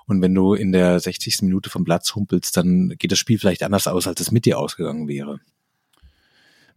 [0.10, 1.44] und wenn du in der 60.
[1.44, 4.58] Minute vom Platz humpelst, dann geht das Spiel vielleicht anders aus, als es mit dir
[4.58, 5.40] ausgegangen wäre.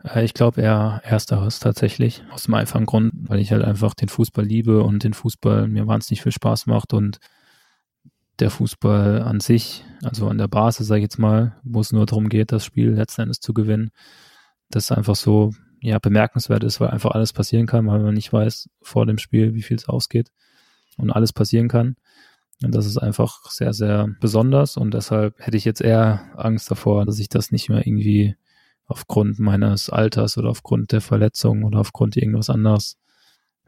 [0.05, 2.23] Äh, ich glaube eher ersteres tatsächlich.
[2.31, 5.87] Aus dem einfachen Grund, weil ich halt einfach den Fußball liebe und den Fußball mir
[5.87, 7.19] wahnsinnig viel Spaß macht und
[8.39, 12.07] der Fußball an sich, also an der Basis, sage ich jetzt mal, wo es nur
[12.07, 13.91] darum geht, das Spiel letzten Endes zu gewinnen,
[14.71, 18.69] das einfach so ja bemerkenswert ist, weil einfach alles passieren kann, weil man nicht weiß
[18.81, 20.31] vor dem Spiel, wie viel es ausgeht
[20.97, 21.97] und alles passieren kann.
[22.63, 27.05] Und das ist einfach sehr, sehr besonders und deshalb hätte ich jetzt eher Angst davor,
[27.05, 28.37] dass ich das nicht mehr irgendwie
[28.87, 32.97] aufgrund meines Alters oder aufgrund der Verletzung oder aufgrund irgendwas anderes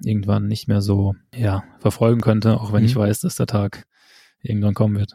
[0.03, 2.89] irgendwann nicht mehr so ja, verfolgen könnte, auch wenn mhm.
[2.89, 3.87] ich weiß, dass der Tag
[4.43, 5.15] irgendwann kommen wird.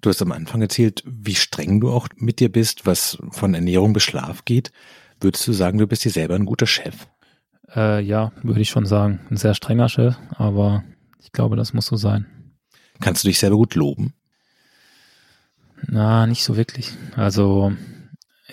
[0.00, 3.92] Du hast am Anfang erzählt, wie streng du auch mit dir bist, was von Ernährung
[3.92, 4.70] bis Schlaf geht.
[5.20, 7.06] Würdest du sagen, du bist dir selber ein guter Chef?
[7.74, 9.20] Äh, ja, würde ich schon sagen.
[9.30, 10.84] Ein sehr strenger Chef, aber
[11.22, 12.26] ich glaube, das muss so sein.
[13.00, 14.12] Kannst du dich selber gut loben?
[15.86, 16.92] Na, nicht so wirklich.
[17.16, 17.72] Also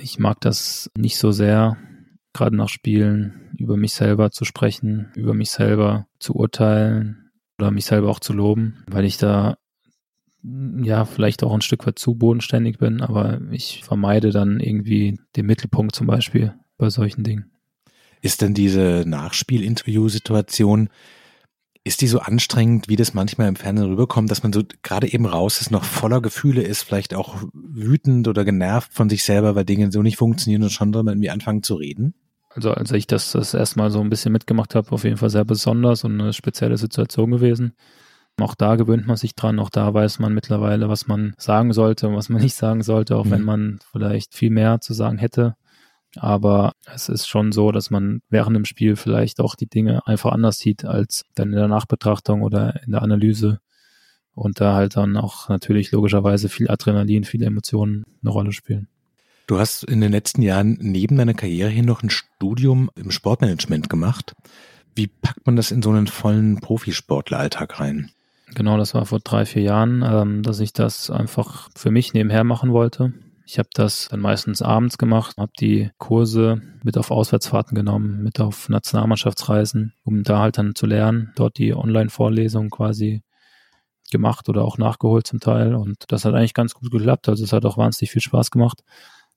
[0.02, 1.78] ich mag das nicht so sehr,
[2.34, 7.86] gerade nach Spielen über mich selber zu sprechen, über mich selber zu urteilen oder mich
[7.86, 9.58] selber auch zu loben, weil ich da
[10.44, 15.46] ja vielleicht auch ein Stück weit zu bodenständig bin, aber ich vermeide dann irgendwie den
[15.46, 17.52] Mittelpunkt zum Beispiel bei solchen Dingen.
[18.22, 20.90] Ist denn diese Nachspiel-Interview-Situation
[21.84, 25.26] ist die so anstrengend, wie das manchmal im Fernsehen rüberkommt, dass man so gerade eben
[25.26, 29.66] raus ist, noch voller Gefühle ist, vielleicht auch wütend oder genervt von sich selber, weil
[29.66, 32.14] Dinge so nicht funktionieren und schon man irgendwie anfangen zu reden?
[32.50, 35.46] Also als ich das das erstmal so ein bisschen mitgemacht habe, auf jeden Fall sehr
[35.46, 37.74] besonders und eine spezielle Situation gewesen.
[38.40, 42.08] Auch da gewöhnt man sich dran, auch da weiß man mittlerweile, was man sagen sollte
[42.08, 43.32] und was man nicht sagen sollte, auch mhm.
[43.32, 45.56] wenn man vielleicht viel mehr zu sagen hätte.
[46.18, 50.32] Aber es ist schon so, dass man während dem Spiel vielleicht auch die Dinge einfach
[50.32, 53.60] anders sieht als dann in der Nachbetrachtung oder in der Analyse.
[54.34, 58.88] Und da halt dann auch natürlich logischerweise viel Adrenalin, viele Emotionen eine Rolle spielen.
[59.48, 63.90] Du hast in den letzten Jahren neben deiner Karriere hin noch ein Studium im Sportmanagement
[63.90, 64.34] gemacht.
[64.96, 68.12] Wie packt man das in so einen vollen Profisportleralltag rein?
[68.54, 72.44] Genau, das war vor drei, vier Jahren, ähm, dass ich das einfach für mich nebenher
[72.44, 73.14] machen wollte.
[73.52, 78.40] Ich habe das dann meistens abends gemacht, habe die Kurse mit auf Auswärtsfahrten genommen, mit
[78.40, 83.24] auf Nationalmannschaftsreisen, um da halt dann zu lernen, dort die Online-Vorlesung quasi
[84.10, 85.76] gemacht oder auch nachgeholt zum Teil.
[85.76, 87.28] Und das hat eigentlich ganz gut geklappt.
[87.28, 88.86] Also es hat auch wahnsinnig viel Spaß gemacht.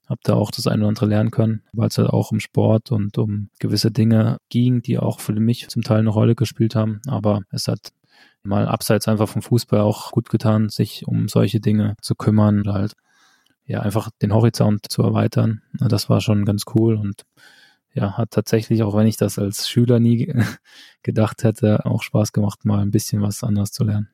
[0.07, 2.93] Hab da auch das eine oder andere lernen können, weil es halt auch um Sport
[2.93, 7.01] und um gewisse Dinge ging, die auch für mich zum Teil eine Rolle gespielt haben.
[7.09, 7.93] Aber es hat
[8.45, 12.93] mal abseits einfach vom Fußball auch gut getan, sich um solche Dinge zu kümmern halt
[13.67, 15.63] ja einfach den Horizont zu erweitern.
[15.73, 17.23] Das war schon ganz cool und
[17.95, 20.35] ja, hat tatsächlich, auch wenn ich das als Schüler nie
[21.03, 24.09] gedacht hätte, auch Spaß gemacht, mal ein bisschen was anderes zu lernen.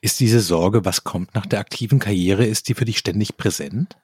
[0.00, 3.96] Ist diese Sorge, was kommt nach der aktiven Karriere, ist die für dich ständig präsent?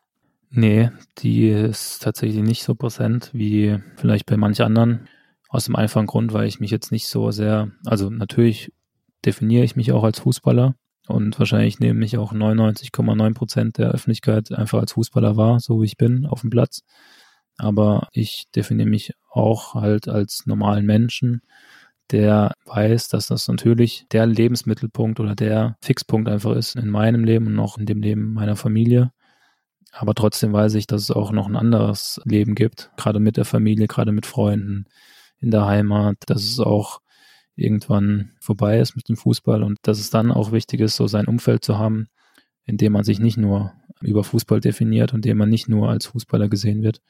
[0.50, 5.08] Nee, die ist tatsächlich nicht so präsent wie vielleicht bei manch anderen.
[5.48, 8.72] Aus dem einfachen Grund, weil ich mich jetzt nicht so sehr, also natürlich
[9.24, 10.74] definiere ich mich auch als Fußballer
[11.08, 15.86] und wahrscheinlich nehme mich auch 99,9 Prozent der Öffentlichkeit einfach als Fußballer wahr, so wie
[15.86, 16.82] ich bin auf dem Platz.
[17.58, 21.42] Aber ich definiere mich auch halt als normalen Menschen,
[22.10, 27.46] der weiß, dass das natürlich der Lebensmittelpunkt oder der Fixpunkt einfach ist in meinem Leben
[27.46, 29.12] und auch in dem Leben meiner Familie.
[29.92, 33.44] Aber trotzdem weiß ich, dass es auch noch ein anderes Leben gibt, gerade mit der
[33.44, 34.86] Familie, gerade mit Freunden
[35.38, 37.00] in der Heimat, dass es auch
[37.56, 41.26] irgendwann vorbei ist mit dem Fußball und dass es dann auch wichtig ist, so sein
[41.26, 42.08] Umfeld zu haben,
[42.64, 46.06] in dem man sich nicht nur über Fußball definiert und dem man nicht nur als
[46.06, 47.00] Fußballer gesehen wird,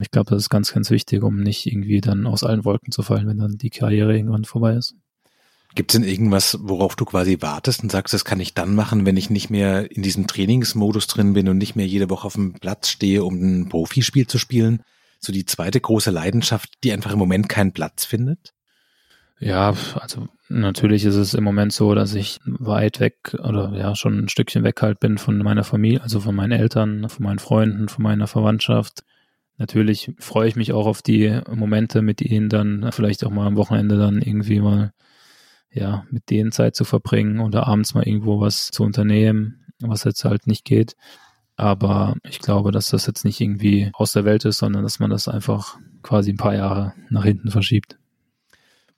[0.00, 3.02] ich glaube, das ist ganz, ganz wichtig, um nicht irgendwie dann aus allen Wolken zu
[3.02, 4.96] fallen, wenn dann die Karriere irgendwann vorbei ist.
[5.74, 9.06] Gibt es denn irgendwas, worauf du quasi wartest und sagst, das kann ich dann machen,
[9.06, 12.34] wenn ich nicht mehr in diesem Trainingsmodus drin bin und nicht mehr jede Woche auf
[12.34, 14.82] dem Platz stehe, um ein Profispiel zu spielen?
[15.18, 18.52] So die zweite große Leidenschaft, die einfach im Moment keinen Platz findet?
[19.40, 24.18] Ja, also natürlich ist es im Moment so, dass ich weit weg oder ja schon
[24.18, 27.88] ein Stückchen weg halt bin von meiner Familie, also von meinen Eltern, von meinen Freunden,
[27.88, 29.04] von meiner Verwandtschaft.
[29.58, 33.56] Natürlich freue ich mich auch auf die Momente mit ihnen dann, vielleicht auch mal am
[33.56, 34.92] Wochenende dann irgendwie mal,
[35.70, 40.24] ja, mit denen Zeit zu verbringen oder abends mal irgendwo was zu unternehmen, was jetzt
[40.24, 40.96] halt nicht geht.
[41.56, 45.10] Aber ich glaube, dass das jetzt nicht irgendwie aus der Welt ist, sondern dass man
[45.10, 47.98] das einfach quasi ein paar Jahre nach hinten verschiebt.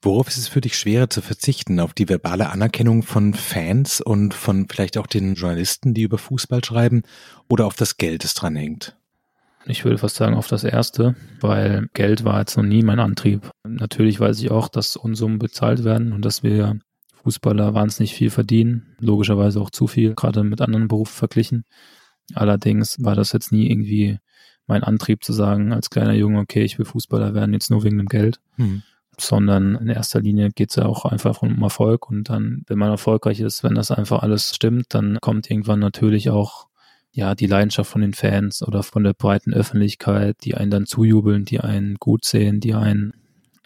[0.02, 1.80] Worauf ist es für dich schwerer zu verzichten?
[1.80, 6.64] Auf die verbale Anerkennung von Fans und von vielleicht auch den Journalisten, die über Fußball
[6.64, 7.02] schreiben,
[7.48, 8.96] oder auf das Geld, das dran hängt?
[9.68, 13.50] Ich würde fast sagen auf das erste, weil Geld war jetzt noch nie mein Antrieb.
[13.66, 16.78] Natürlich weiß ich auch, dass Unsummen bezahlt werden und dass wir
[17.24, 21.64] Fußballer wahnsinnig viel verdienen, logischerweise auch zu viel, gerade mit anderen Berufen verglichen.
[22.34, 24.18] Allerdings war das jetzt nie irgendwie
[24.68, 27.98] mein Antrieb zu sagen, als kleiner Junge, okay, ich will Fußballer werden, jetzt nur wegen
[27.98, 28.38] dem Geld.
[28.56, 28.82] Hm.
[29.18, 32.10] Sondern in erster Linie geht es ja auch einfach um Erfolg.
[32.10, 36.30] Und dann, wenn man erfolgreich ist, wenn das einfach alles stimmt, dann kommt irgendwann natürlich
[36.30, 36.66] auch
[37.12, 41.46] ja, die Leidenschaft von den Fans oder von der breiten Öffentlichkeit, die einen dann zujubeln,
[41.46, 43.14] die einen gut sehen, die einen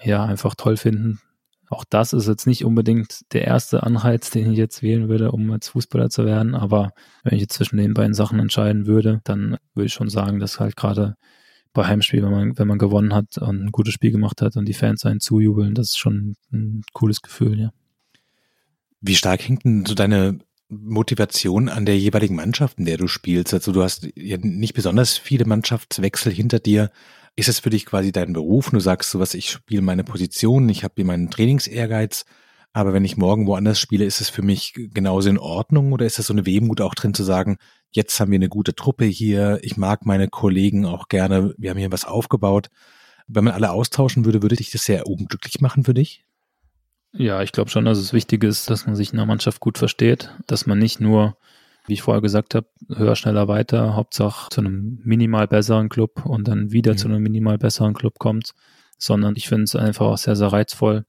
[0.00, 1.20] ja einfach toll finden.
[1.68, 5.50] Auch das ist jetzt nicht unbedingt der erste Anreiz, den ich jetzt wählen würde, um
[5.50, 6.54] als Fußballer zu werden.
[6.54, 10.40] Aber wenn ich jetzt zwischen den beiden Sachen entscheiden würde, dann würde ich schon sagen,
[10.40, 11.16] dass halt gerade
[11.72, 14.66] bei Heimspiel, wenn man, wenn man gewonnen hat und ein gutes Spiel gemacht hat und
[14.66, 17.72] die Fans einen zujubeln, das ist schon ein cooles Gefühl, ja.
[19.00, 23.54] Wie stark hängt denn so deine Motivation an der jeweiligen Mannschaft, in der du spielst?
[23.54, 26.90] Also du hast ja nicht besonders viele Mannschaftswechsel hinter dir.
[27.34, 28.70] Ist es für dich quasi dein Beruf?
[28.70, 32.24] Du sagst sowas, ich spiele meine Position, ich habe hier meinen Trainingsehrgeiz,
[32.72, 36.18] aber wenn ich morgen woanders spiele, ist es für mich genauso in Ordnung oder ist
[36.18, 37.56] das so eine Wehmut auch drin zu sagen,
[37.90, 41.78] jetzt haben wir eine gute Truppe hier, ich mag meine Kollegen auch gerne, wir haben
[41.78, 42.68] hier was aufgebaut.
[43.26, 46.24] Wenn man alle austauschen würde, würde dich das sehr unglücklich machen für dich?
[47.12, 49.78] Ja, ich glaube schon, dass es wichtig ist, dass man sich in der Mannschaft gut
[49.78, 51.36] versteht, dass man nicht nur,
[51.86, 56.46] wie ich vorher gesagt habe, höher, schneller, weiter, Hauptsache zu einem minimal besseren Club und
[56.46, 56.98] dann wieder mhm.
[56.98, 58.52] zu einem minimal besseren Club kommt,
[58.96, 61.04] sondern ich finde es einfach auch sehr, sehr reizvoll,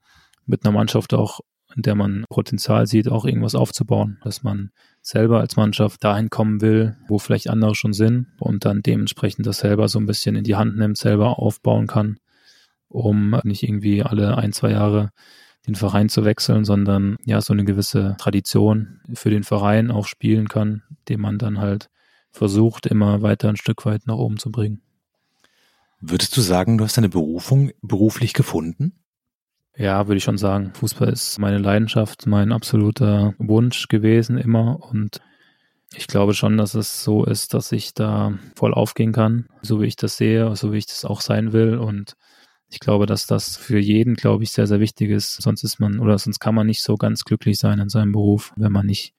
[0.45, 1.39] mit einer Mannschaft auch,
[1.75, 6.61] in der man Potenzial sieht, auch irgendwas aufzubauen, dass man selber als Mannschaft dahin kommen
[6.61, 10.43] will, wo vielleicht andere schon sind und dann dementsprechend das selber so ein bisschen in
[10.43, 12.17] die Hand nimmt, selber aufbauen kann
[12.91, 15.11] um nicht irgendwie alle ein, zwei Jahre
[15.67, 20.47] den Verein zu wechseln, sondern ja, so eine gewisse Tradition für den Verein auch spielen
[20.47, 21.89] kann, den man dann halt
[22.31, 24.81] versucht, immer weiter ein Stück weit nach oben zu bringen.
[25.99, 28.93] Würdest du sagen, du hast deine Berufung beruflich gefunden?
[29.77, 30.73] Ja, würde ich schon sagen.
[30.73, 35.21] Fußball ist meine Leidenschaft, mein absoluter Wunsch gewesen immer und
[35.93, 39.87] ich glaube schon, dass es so ist, dass ich da voll aufgehen kann, so wie
[39.87, 41.75] ich das sehe, so wie ich das auch sein will.
[41.75, 42.15] Und
[42.69, 45.41] ich glaube, dass das für jeden, glaube ich, sehr, sehr wichtig ist.
[45.41, 48.53] Sonst ist man oder sonst kann man nicht so ganz glücklich sein in seinem Beruf,
[48.55, 49.13] wenn man nicht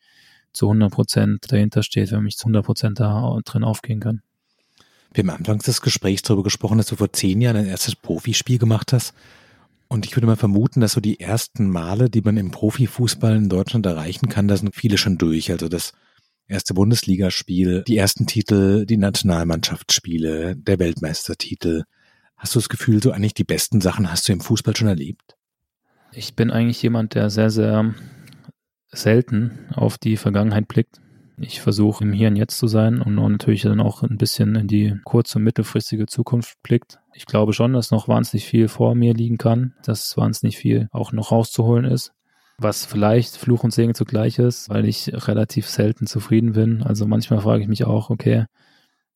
[0.54, 4.22] zu 100 Prozent dahinter steht, wenn man nicht zu 100 Prozent da drin aufgehen kann.
[5.12, 8.58] Wir haben anfangs des Gesprächs darüber gesprochen, dass du vor zehn Jahren dein erstes Profispiel
[8.58, 9.12] gemacht hast.
[9.92, 13.50] Und ich würde mal vermuten, dass so die ersten Male, die man im Profifußball in
[13.50, 15.50] Deutschland erreichen kann, da sind viele schon durch.
[15.50, 15.92] Also das
[16.48, 21.82] erste Bundesligaspiel, die ersten Titel, die Nationalmannschaftsspiele, der Weltmeistertitel.
[22.38, 25.36] Hast du das Gefühl, so eigentlich die besten Sachen hast du im Fußball schon erlebt?
[26.12, 27.94] Ich bin eigentlich jemand, der sehr, sehr
[28.88, 31.02] selten auf die Vergangenheit blickt.
[31.38, 34.68] Ich versuche im Hier und Jetzt zu sein und natürlich dann auch ein bisschen in
[34.68, 37.00] die kurz- und mittelfristige Zukunft blickt.
[37.14, 41.12] Ich glaube schon, dass noch wahnsinnig viel vor mir liegen kann, dass wahnsinnig viel auch
[41.12, 42.12] noch rauszuholen ist
[42.62, 46.82] was vielleicht Fluch und Segen zugleich ist, weil ich relativ selten zufrieden bin.
[46.82, 48.46] Also manchmal frage ich mich auch, okay,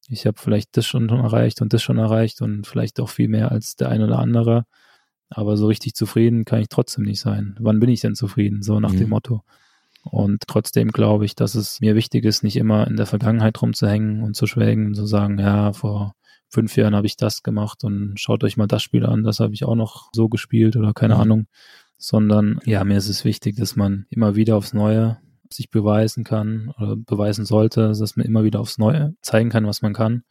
[0.09, 3.51] ich habe vielleicht das schon erreicht und das schon erreicht und vielleicht auch viel mehr
[3.51, 4.65] als der eine oder andere.
[5.29, 7.57] Aber so richtig zufrieden kann ich trotzdem nicht sein.
[7.59, 8.63] Wann bin ich denn zufrieden?
[8.63, 8.99] So nach mhm.
[8.99, 9.43] dem Motto.
[10.11, 14.23] Und trotzdem glaube ich, dass es mir wichtig ist, nicht immer in der Vergangenheit rumzuhängen
[14.23, 16.14] und zu schwelgen und zu sagen, ja, vor
[16.49, 19.55] fünf Jahren habe ich das gemacht und schaut euch mal das Spiel an, das habe
[19.55, 21.21] ich auch noch so gespielt oder keine mhm.
[21.21, 21.47] Ahnung
[21.99, 25.19] sondern ja, mir ist es wichtig, dass man immer wieder aufs Neue
[25.51, 29.83] sich beweisen kann oder beweisen sollte, dass man immer wieder aufs Neue zeigen kann, was
[29.83, 30.25] man kann.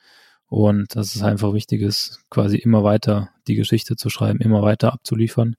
[0.48, 4.94] Und dass es einfach wichtig ist, quasi immer weiter die Geschichte zu schreiben, immer weiter
[4.94, 5.56] abzuliefern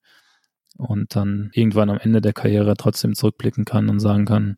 [0.76, 4.56] und dann irgendwann am Ende der Karriere trotzdem zurückblicken kann und sagen kann,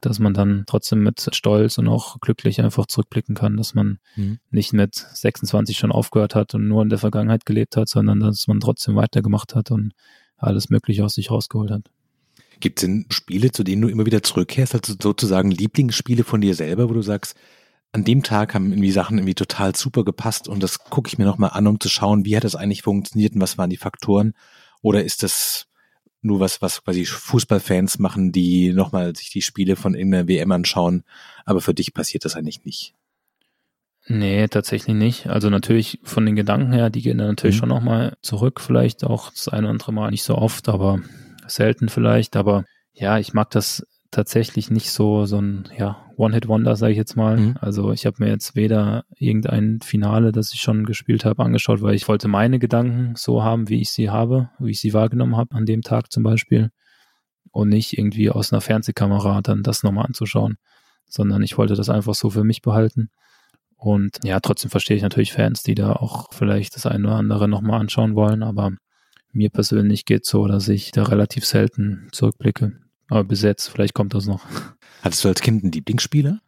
[0.00, 4.38] dass man dann trotzdem mit Stolz und auch glücklich einfach zurückblicken kann, dass man mhm.
[4.50, 8.48] nicht mit 26 schon aufgehört hat und nur in der Vergangenheit gelebt hat, sondern dass
[8.48, 9.92] man trotzdem weitergemacht hat und
[10.36, 11.82] alles Mögliche aus sich rausgeholt hat.
[12.58, 16.54] Gibt es denn Spiele, zu denen du immer wieder zurückkehrst, also sozusagen Lieblingsspiele von dir
[16.54, 17.36] selber, wo du sagst,
[17.92, 21.26] an dem Tag haben irgendwie Sachen irgendwie total super gepasst und das gucke ich mir
[21.26, 24.32] nochmal an, um zu schauen, wie hat das eigentlich funktioniert und was waren die Faktoren?
[24.82, 25.66] Oder ist das
[26.20, 30.52] nur was, was quasi Fußballfans machen, die nochmal sich die Spiele von in der WM
[30.52, 31.04] anschauen,
[31.44, 32.94] aber für dich passiert das eigentlich nicht?
[34.06, 35.28] Nee, tatsächlich nicht.
[35.28, 37.60] Also natürlich von den Gedanken her, die gehen dann natürlich mhm.
[37.60, 41.00] schon nochmal zurück, vielleicht auch das eine oder andere Mal, nicht so oft, aber
[41.46, 42.36] selten vielleicht.
[42.36, 47.16] Aber ja, ich mag das tatsächlich nicht so, so ein ja, One-Hit-Wonder, sage ich jetzt
[47.16, 47.38] mal.
[47.38, 47.54] Mhm.
[47.60, 51.94] Also ich habe mir jetzt weder irgendein Finale, das ich schon gespielt habe, angeschaut, weil
[51.94, 55.56] ich wollte meine Gedanken so haben, wie ich sie habe, wie ich sie wahrgenommen habe
[55.56, 56.70] an dem Tag zum Beispiel.
[57.50, 60.56] Und nicht irgendwie aus einer Fernsehkamera dann das nochmal anzuschauen,
[61.08, 63.10] sondern ich wollte das einfach so für mich behalten.
[63.76, 67.48] Und ja, trotzdem verstehe ich natürlich Fans, die da auch vielleicht das eine oder andere
[67.48, 68.70] nochmal anschauen wollen, aber
[69.32, 72.72] mir persönlich geht so, dass ich da relativ selten zurückblicke.
[73.12, 74.40] Aber bis jetzt, vielleicht kommt das noch.
[75.02, 76.40] Hattest du als Kind einen Lieblingsspieler?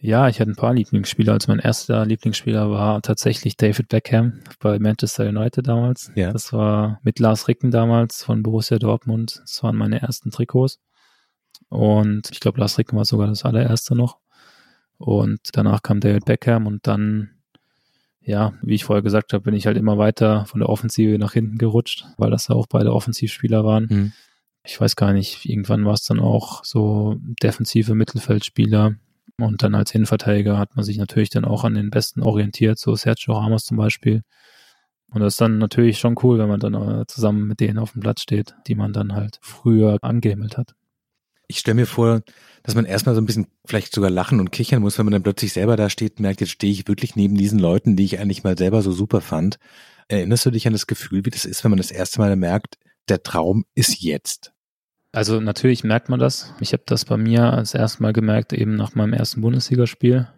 [0.00, 1.32] Ja, ich hatte ein paar Lieblingsspieler.
[1.32, 6.10] Also mein erster Lieblingsspieler war tatsächlich David Beckham bei Manchester United damals.
[6.16, 6.32] Ja.
[6.32, 9.38] Das war mit Lars Ricken damals von Borussia Dortmund.
[9.42, 10.80] Das waren meine ersten Trikots.
[11.68, 14.18] Und ich glaube, Lars Ricken war sogar das allererste noch.
[14.96, 17.30] Und danach kam David Beckham und dann,
[18.20, 21.34] ja, wie ich vorher gesagt habe, bin ich halt immer weiter von der Offensive nach
[21.34, 23.86] hinten gerutscht, weil das auch beide Offensivspieler waren.
[23.88, 24.12] Mhm.
[24.70, 28.96] Ich weiß gar nicht, irgendwann war es dann auch so defensive Mittelfeldspieler.
[29.38, 32.94] Und dann als Innenverteidiger hat man sich natürlich dann auch an den Besten orientiert, so
[32.94, 34.22] Sergio Ramos zum Beispiel.
[35.10, 38.02] Und das ist dann natürlich schon cool, wenn man dann zusammen mit denen auf dem
[38.02, 40.74] Platz steht, die man dann halt früher angehimmelt hat.
[41.46, 42.20] Ich stelle mir vor,
[42.62, 45.22] dass man erstmal so ein bisschen vielleicht sogar lachen und kichern muss, wenn man dann
[45.22, 48.18] plötzlich selber da steht und merkt, jetzt stehe ich wirklich neben diesen Leuten, die ich
[48.18, 49.58] eigentlich mal selber so super fand.
[50.08, 52.76] Erinnerst du dich an das Gefühl, wie das ist, wenn man das erste Mal merkt,
[53.08, 54.52] der Traum ist jetzt?
[55.18, 56.54] Also natürlich merkt man das.
[56.60, 60.28] Ich habe das bei mir als erstes Mal gemerkt, eben nach meinem ersten Bundesligaspiel.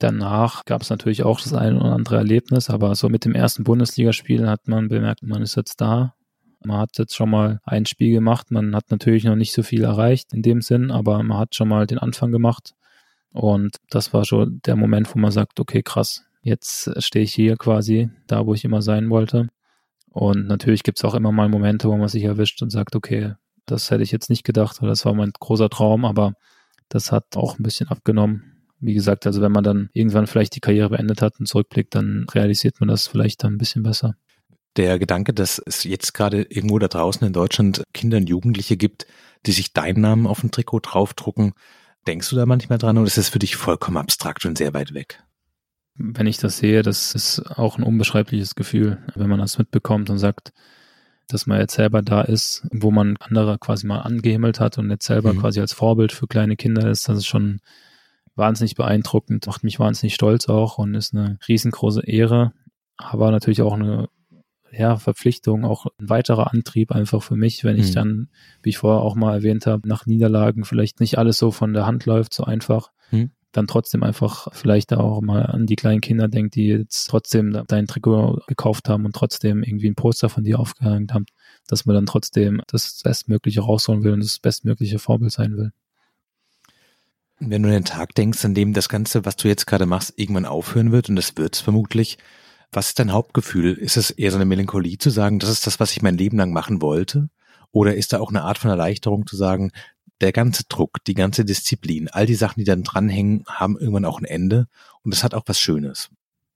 [0.00, 3.62] Danach gab es natürlich auch das eine oder andere Erlebnis, aber so mit dem ersten
[3.62, 6.16] Bundesligaspiel hat man bemerkt, man ist jetzt da
[6.64, 8.50] man hat jetzt schon mal ein Spiel gemacht.
[8.50, 11.68] Man hat natürlich noch nicht so viel erreicht in dem Sinn, aber man hat schon
[11.68, 12.74] mal den Anfang gemacht.
[13.30, 17.56] Und das war schon der Moment, wo man sagt, okay, krass, jetzt stehe ich hier
[17.56, 19.46] quasi da, wo ich immer sein wollte.
[20.08, 23.34] Und natürlich gibt es auch immer mal Momente, wo man sich erwischt und sagt, okay,
[23.70, 26.34] das hätte ich jetzt nicht gedacht das war mein großer Traum, aber
[26.88, 28.66] das hat auch ein bisschen abgenommen.
[28.80, 32.26] Wie gesagt, also wenn man dann irgendwann vielleicht die Karriere beendet hat und zurückblickt, dann
[32.32, 34.14] realisiert man das vielleicht dann ein bisschen besser.
[34.76, 39.06] Der Gedanke, dass es jetzt gerade irgendwo da draußen in Deutschland Kinder und Jugendliche gibt,
[39.46, 41.52] die sich deinen Namen auf ein Trikot draufdrucken,
[42.06, 44.94] denkst du da manchmal dran oder ist das für dich vollkommen abstrakt und sehr weit
[44.94, 45.22] weg?
[45.96, 50.18] Wenn ich das sehe, das ist auch ein unbeschreibliches Gefühl, wenn man das mitbekommt und
[50.18, 50.52] sagt,
[51.32, 55.06] dass man jetzt selber da ist, wo man andere quasi mal angehimmelt hat und jetzt
[55.06, 55.40] selber mhm.
[55.40, 57.60] quasi als Vorbild für kleine Kinder ist, das ist schon
[58.36, 62.52] wahnsinnig beeindruckend, macht mich wahnsinnig stolz auch und ist eine riesengroße Ehre,
[62.96, 64.08] aber natürlich auch eine
[64.72, 67.94] ja, Verpflichtung, auch ein weiterer Antrieb einfach für mich, wenn ich mhm.
[67.94, 68.28] dann,
[68.62, 71.86] wie ich vorher auch mal erwähnt habe, nach Niederlagen vielleicht nicht alles so von der
[71.86, 73.30] Hand läuft, so einfach, mhm.
[73.52, 77.86] Dann trotzdem einfach vielleicht auch mal an die kleinen Kinder denkt, die jetzt trotzdem dein
[77.86, 81.26] Trikot gekauft haben und trotzdem irgendwie ein Poster von dir aufgehängt haben,
[81.66, 85.72] dass man dann trotzdem das Bestmögliche rausholen will und das bestmögliche Vorbild sein will.
[87.40, 90.12] Wenn du an den Tag denkst, an dem das Ganze, was du jetzt gerade machst,
[90.16, 92.18] irgendwann aufhören wird, und das wird es vermutlich,
[92.70, 93.72] was ist dein Hauptgefühl?
[93.72, 96.36] Ist es eher so eine Melancholie zu sagen, das ist das, was ich mein Leben
[96.36, 97.30] lang machen wollte?
[97.72, 99.72] Oder ist da auch eine Art von Erleichterung zu sagen,
[100.20, 104.20] der ganze Druck, die ganze Disziplin, all die Sachen, die dann dranhängen, haben irgendwann auch
[104.20, 104.66] ein Ende
[105.02, 106.10] und es hat auch was Schönes.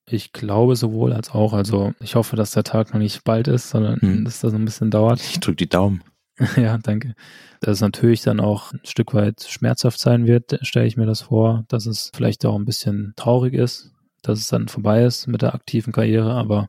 [0.07, 1.55] Ich glaube sowohl als auch.
[1.55, 4.25] Also ich hoffe, dass der Tag noch nicht bald ist, sondern hm.
[4.25, 5.21] dass das ein bisschen dauert.
[5.21, 6.03] Ich drücke die Daumen.
[6.57, 7.15] ja, danke.
[7.61, 11.23] Dass es natürlich dann auch ein Stück weit schmerzhaft sein wird, stelle ich mir das
[11.23, 13.93] vor, dass es vielleicht auch ein bisschen traurig ist,
[14.23, 16.69] dass es dann vorbei ist mit der aktiven Karriere, aber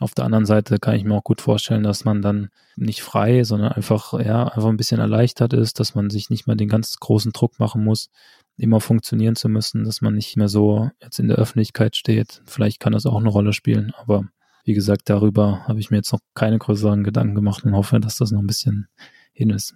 [0.00, 3.44] auf der anderen Seite kann ich mir auch gut vorstellen, dass man dann nicht frei,
[3.44, 6.96] sondern einfach, ja, einfach ein bisschen erleichtert ist, dass man sich nicht mehr den ganz
[6.98, 8.10] großen Druck machen muss,
[8.56, 12.42] immer funktionieren zu müssen, dass man nicht mehr so jetzt in der Öffentlichkeit steht.
[12.46, 14.24] Vielleicht kann das auch eine Rolle spielen, aber
[14.64, 18.16] wie gesagt, darüber habe ich mir jetzt noch keine größeren Gedanken gemacht und hoffe, dass
[18.16, 18.88] das noch ein bisschen
[19.32, 19.74] hin ist.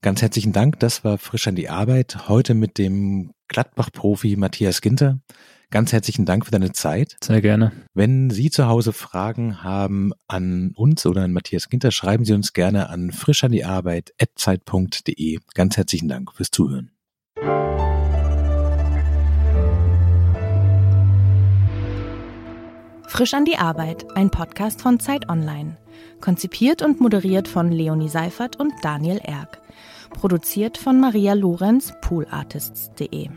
[0.00, 0.80] Ganz herzlichen Dank.
[0.80, 2.28] Das war frisch an die Arbeit.
[2.28, 5.20] Heute mit dem Gladbach-Profi Matthias Ginter.
[5.72, 7.16] Ganz herzlichen Dank für deine Zeit.
[7.24, 7.72] Sehr gerne.
[7.94, 12.52] Wenn Sie zu Hause Fragen haben an uns oder an Matthias Ginter, schreiben Sie uns
[12.52, 15.38] gerne an frischandiarbeit.zeit.de.
[15.54, 16.90] Ganz herzlichen Dank fürs Zuhören.
[23.08, 25.78] Frisch an die Arbeit, ein Podcast von Zeit Online.
[26.20, 29.62] Konzipiert und moderiert von Leonie Seifert und Daniel Erck.
[30.10, 33.30] Produziert von Maria Lorenz, poolartists.de.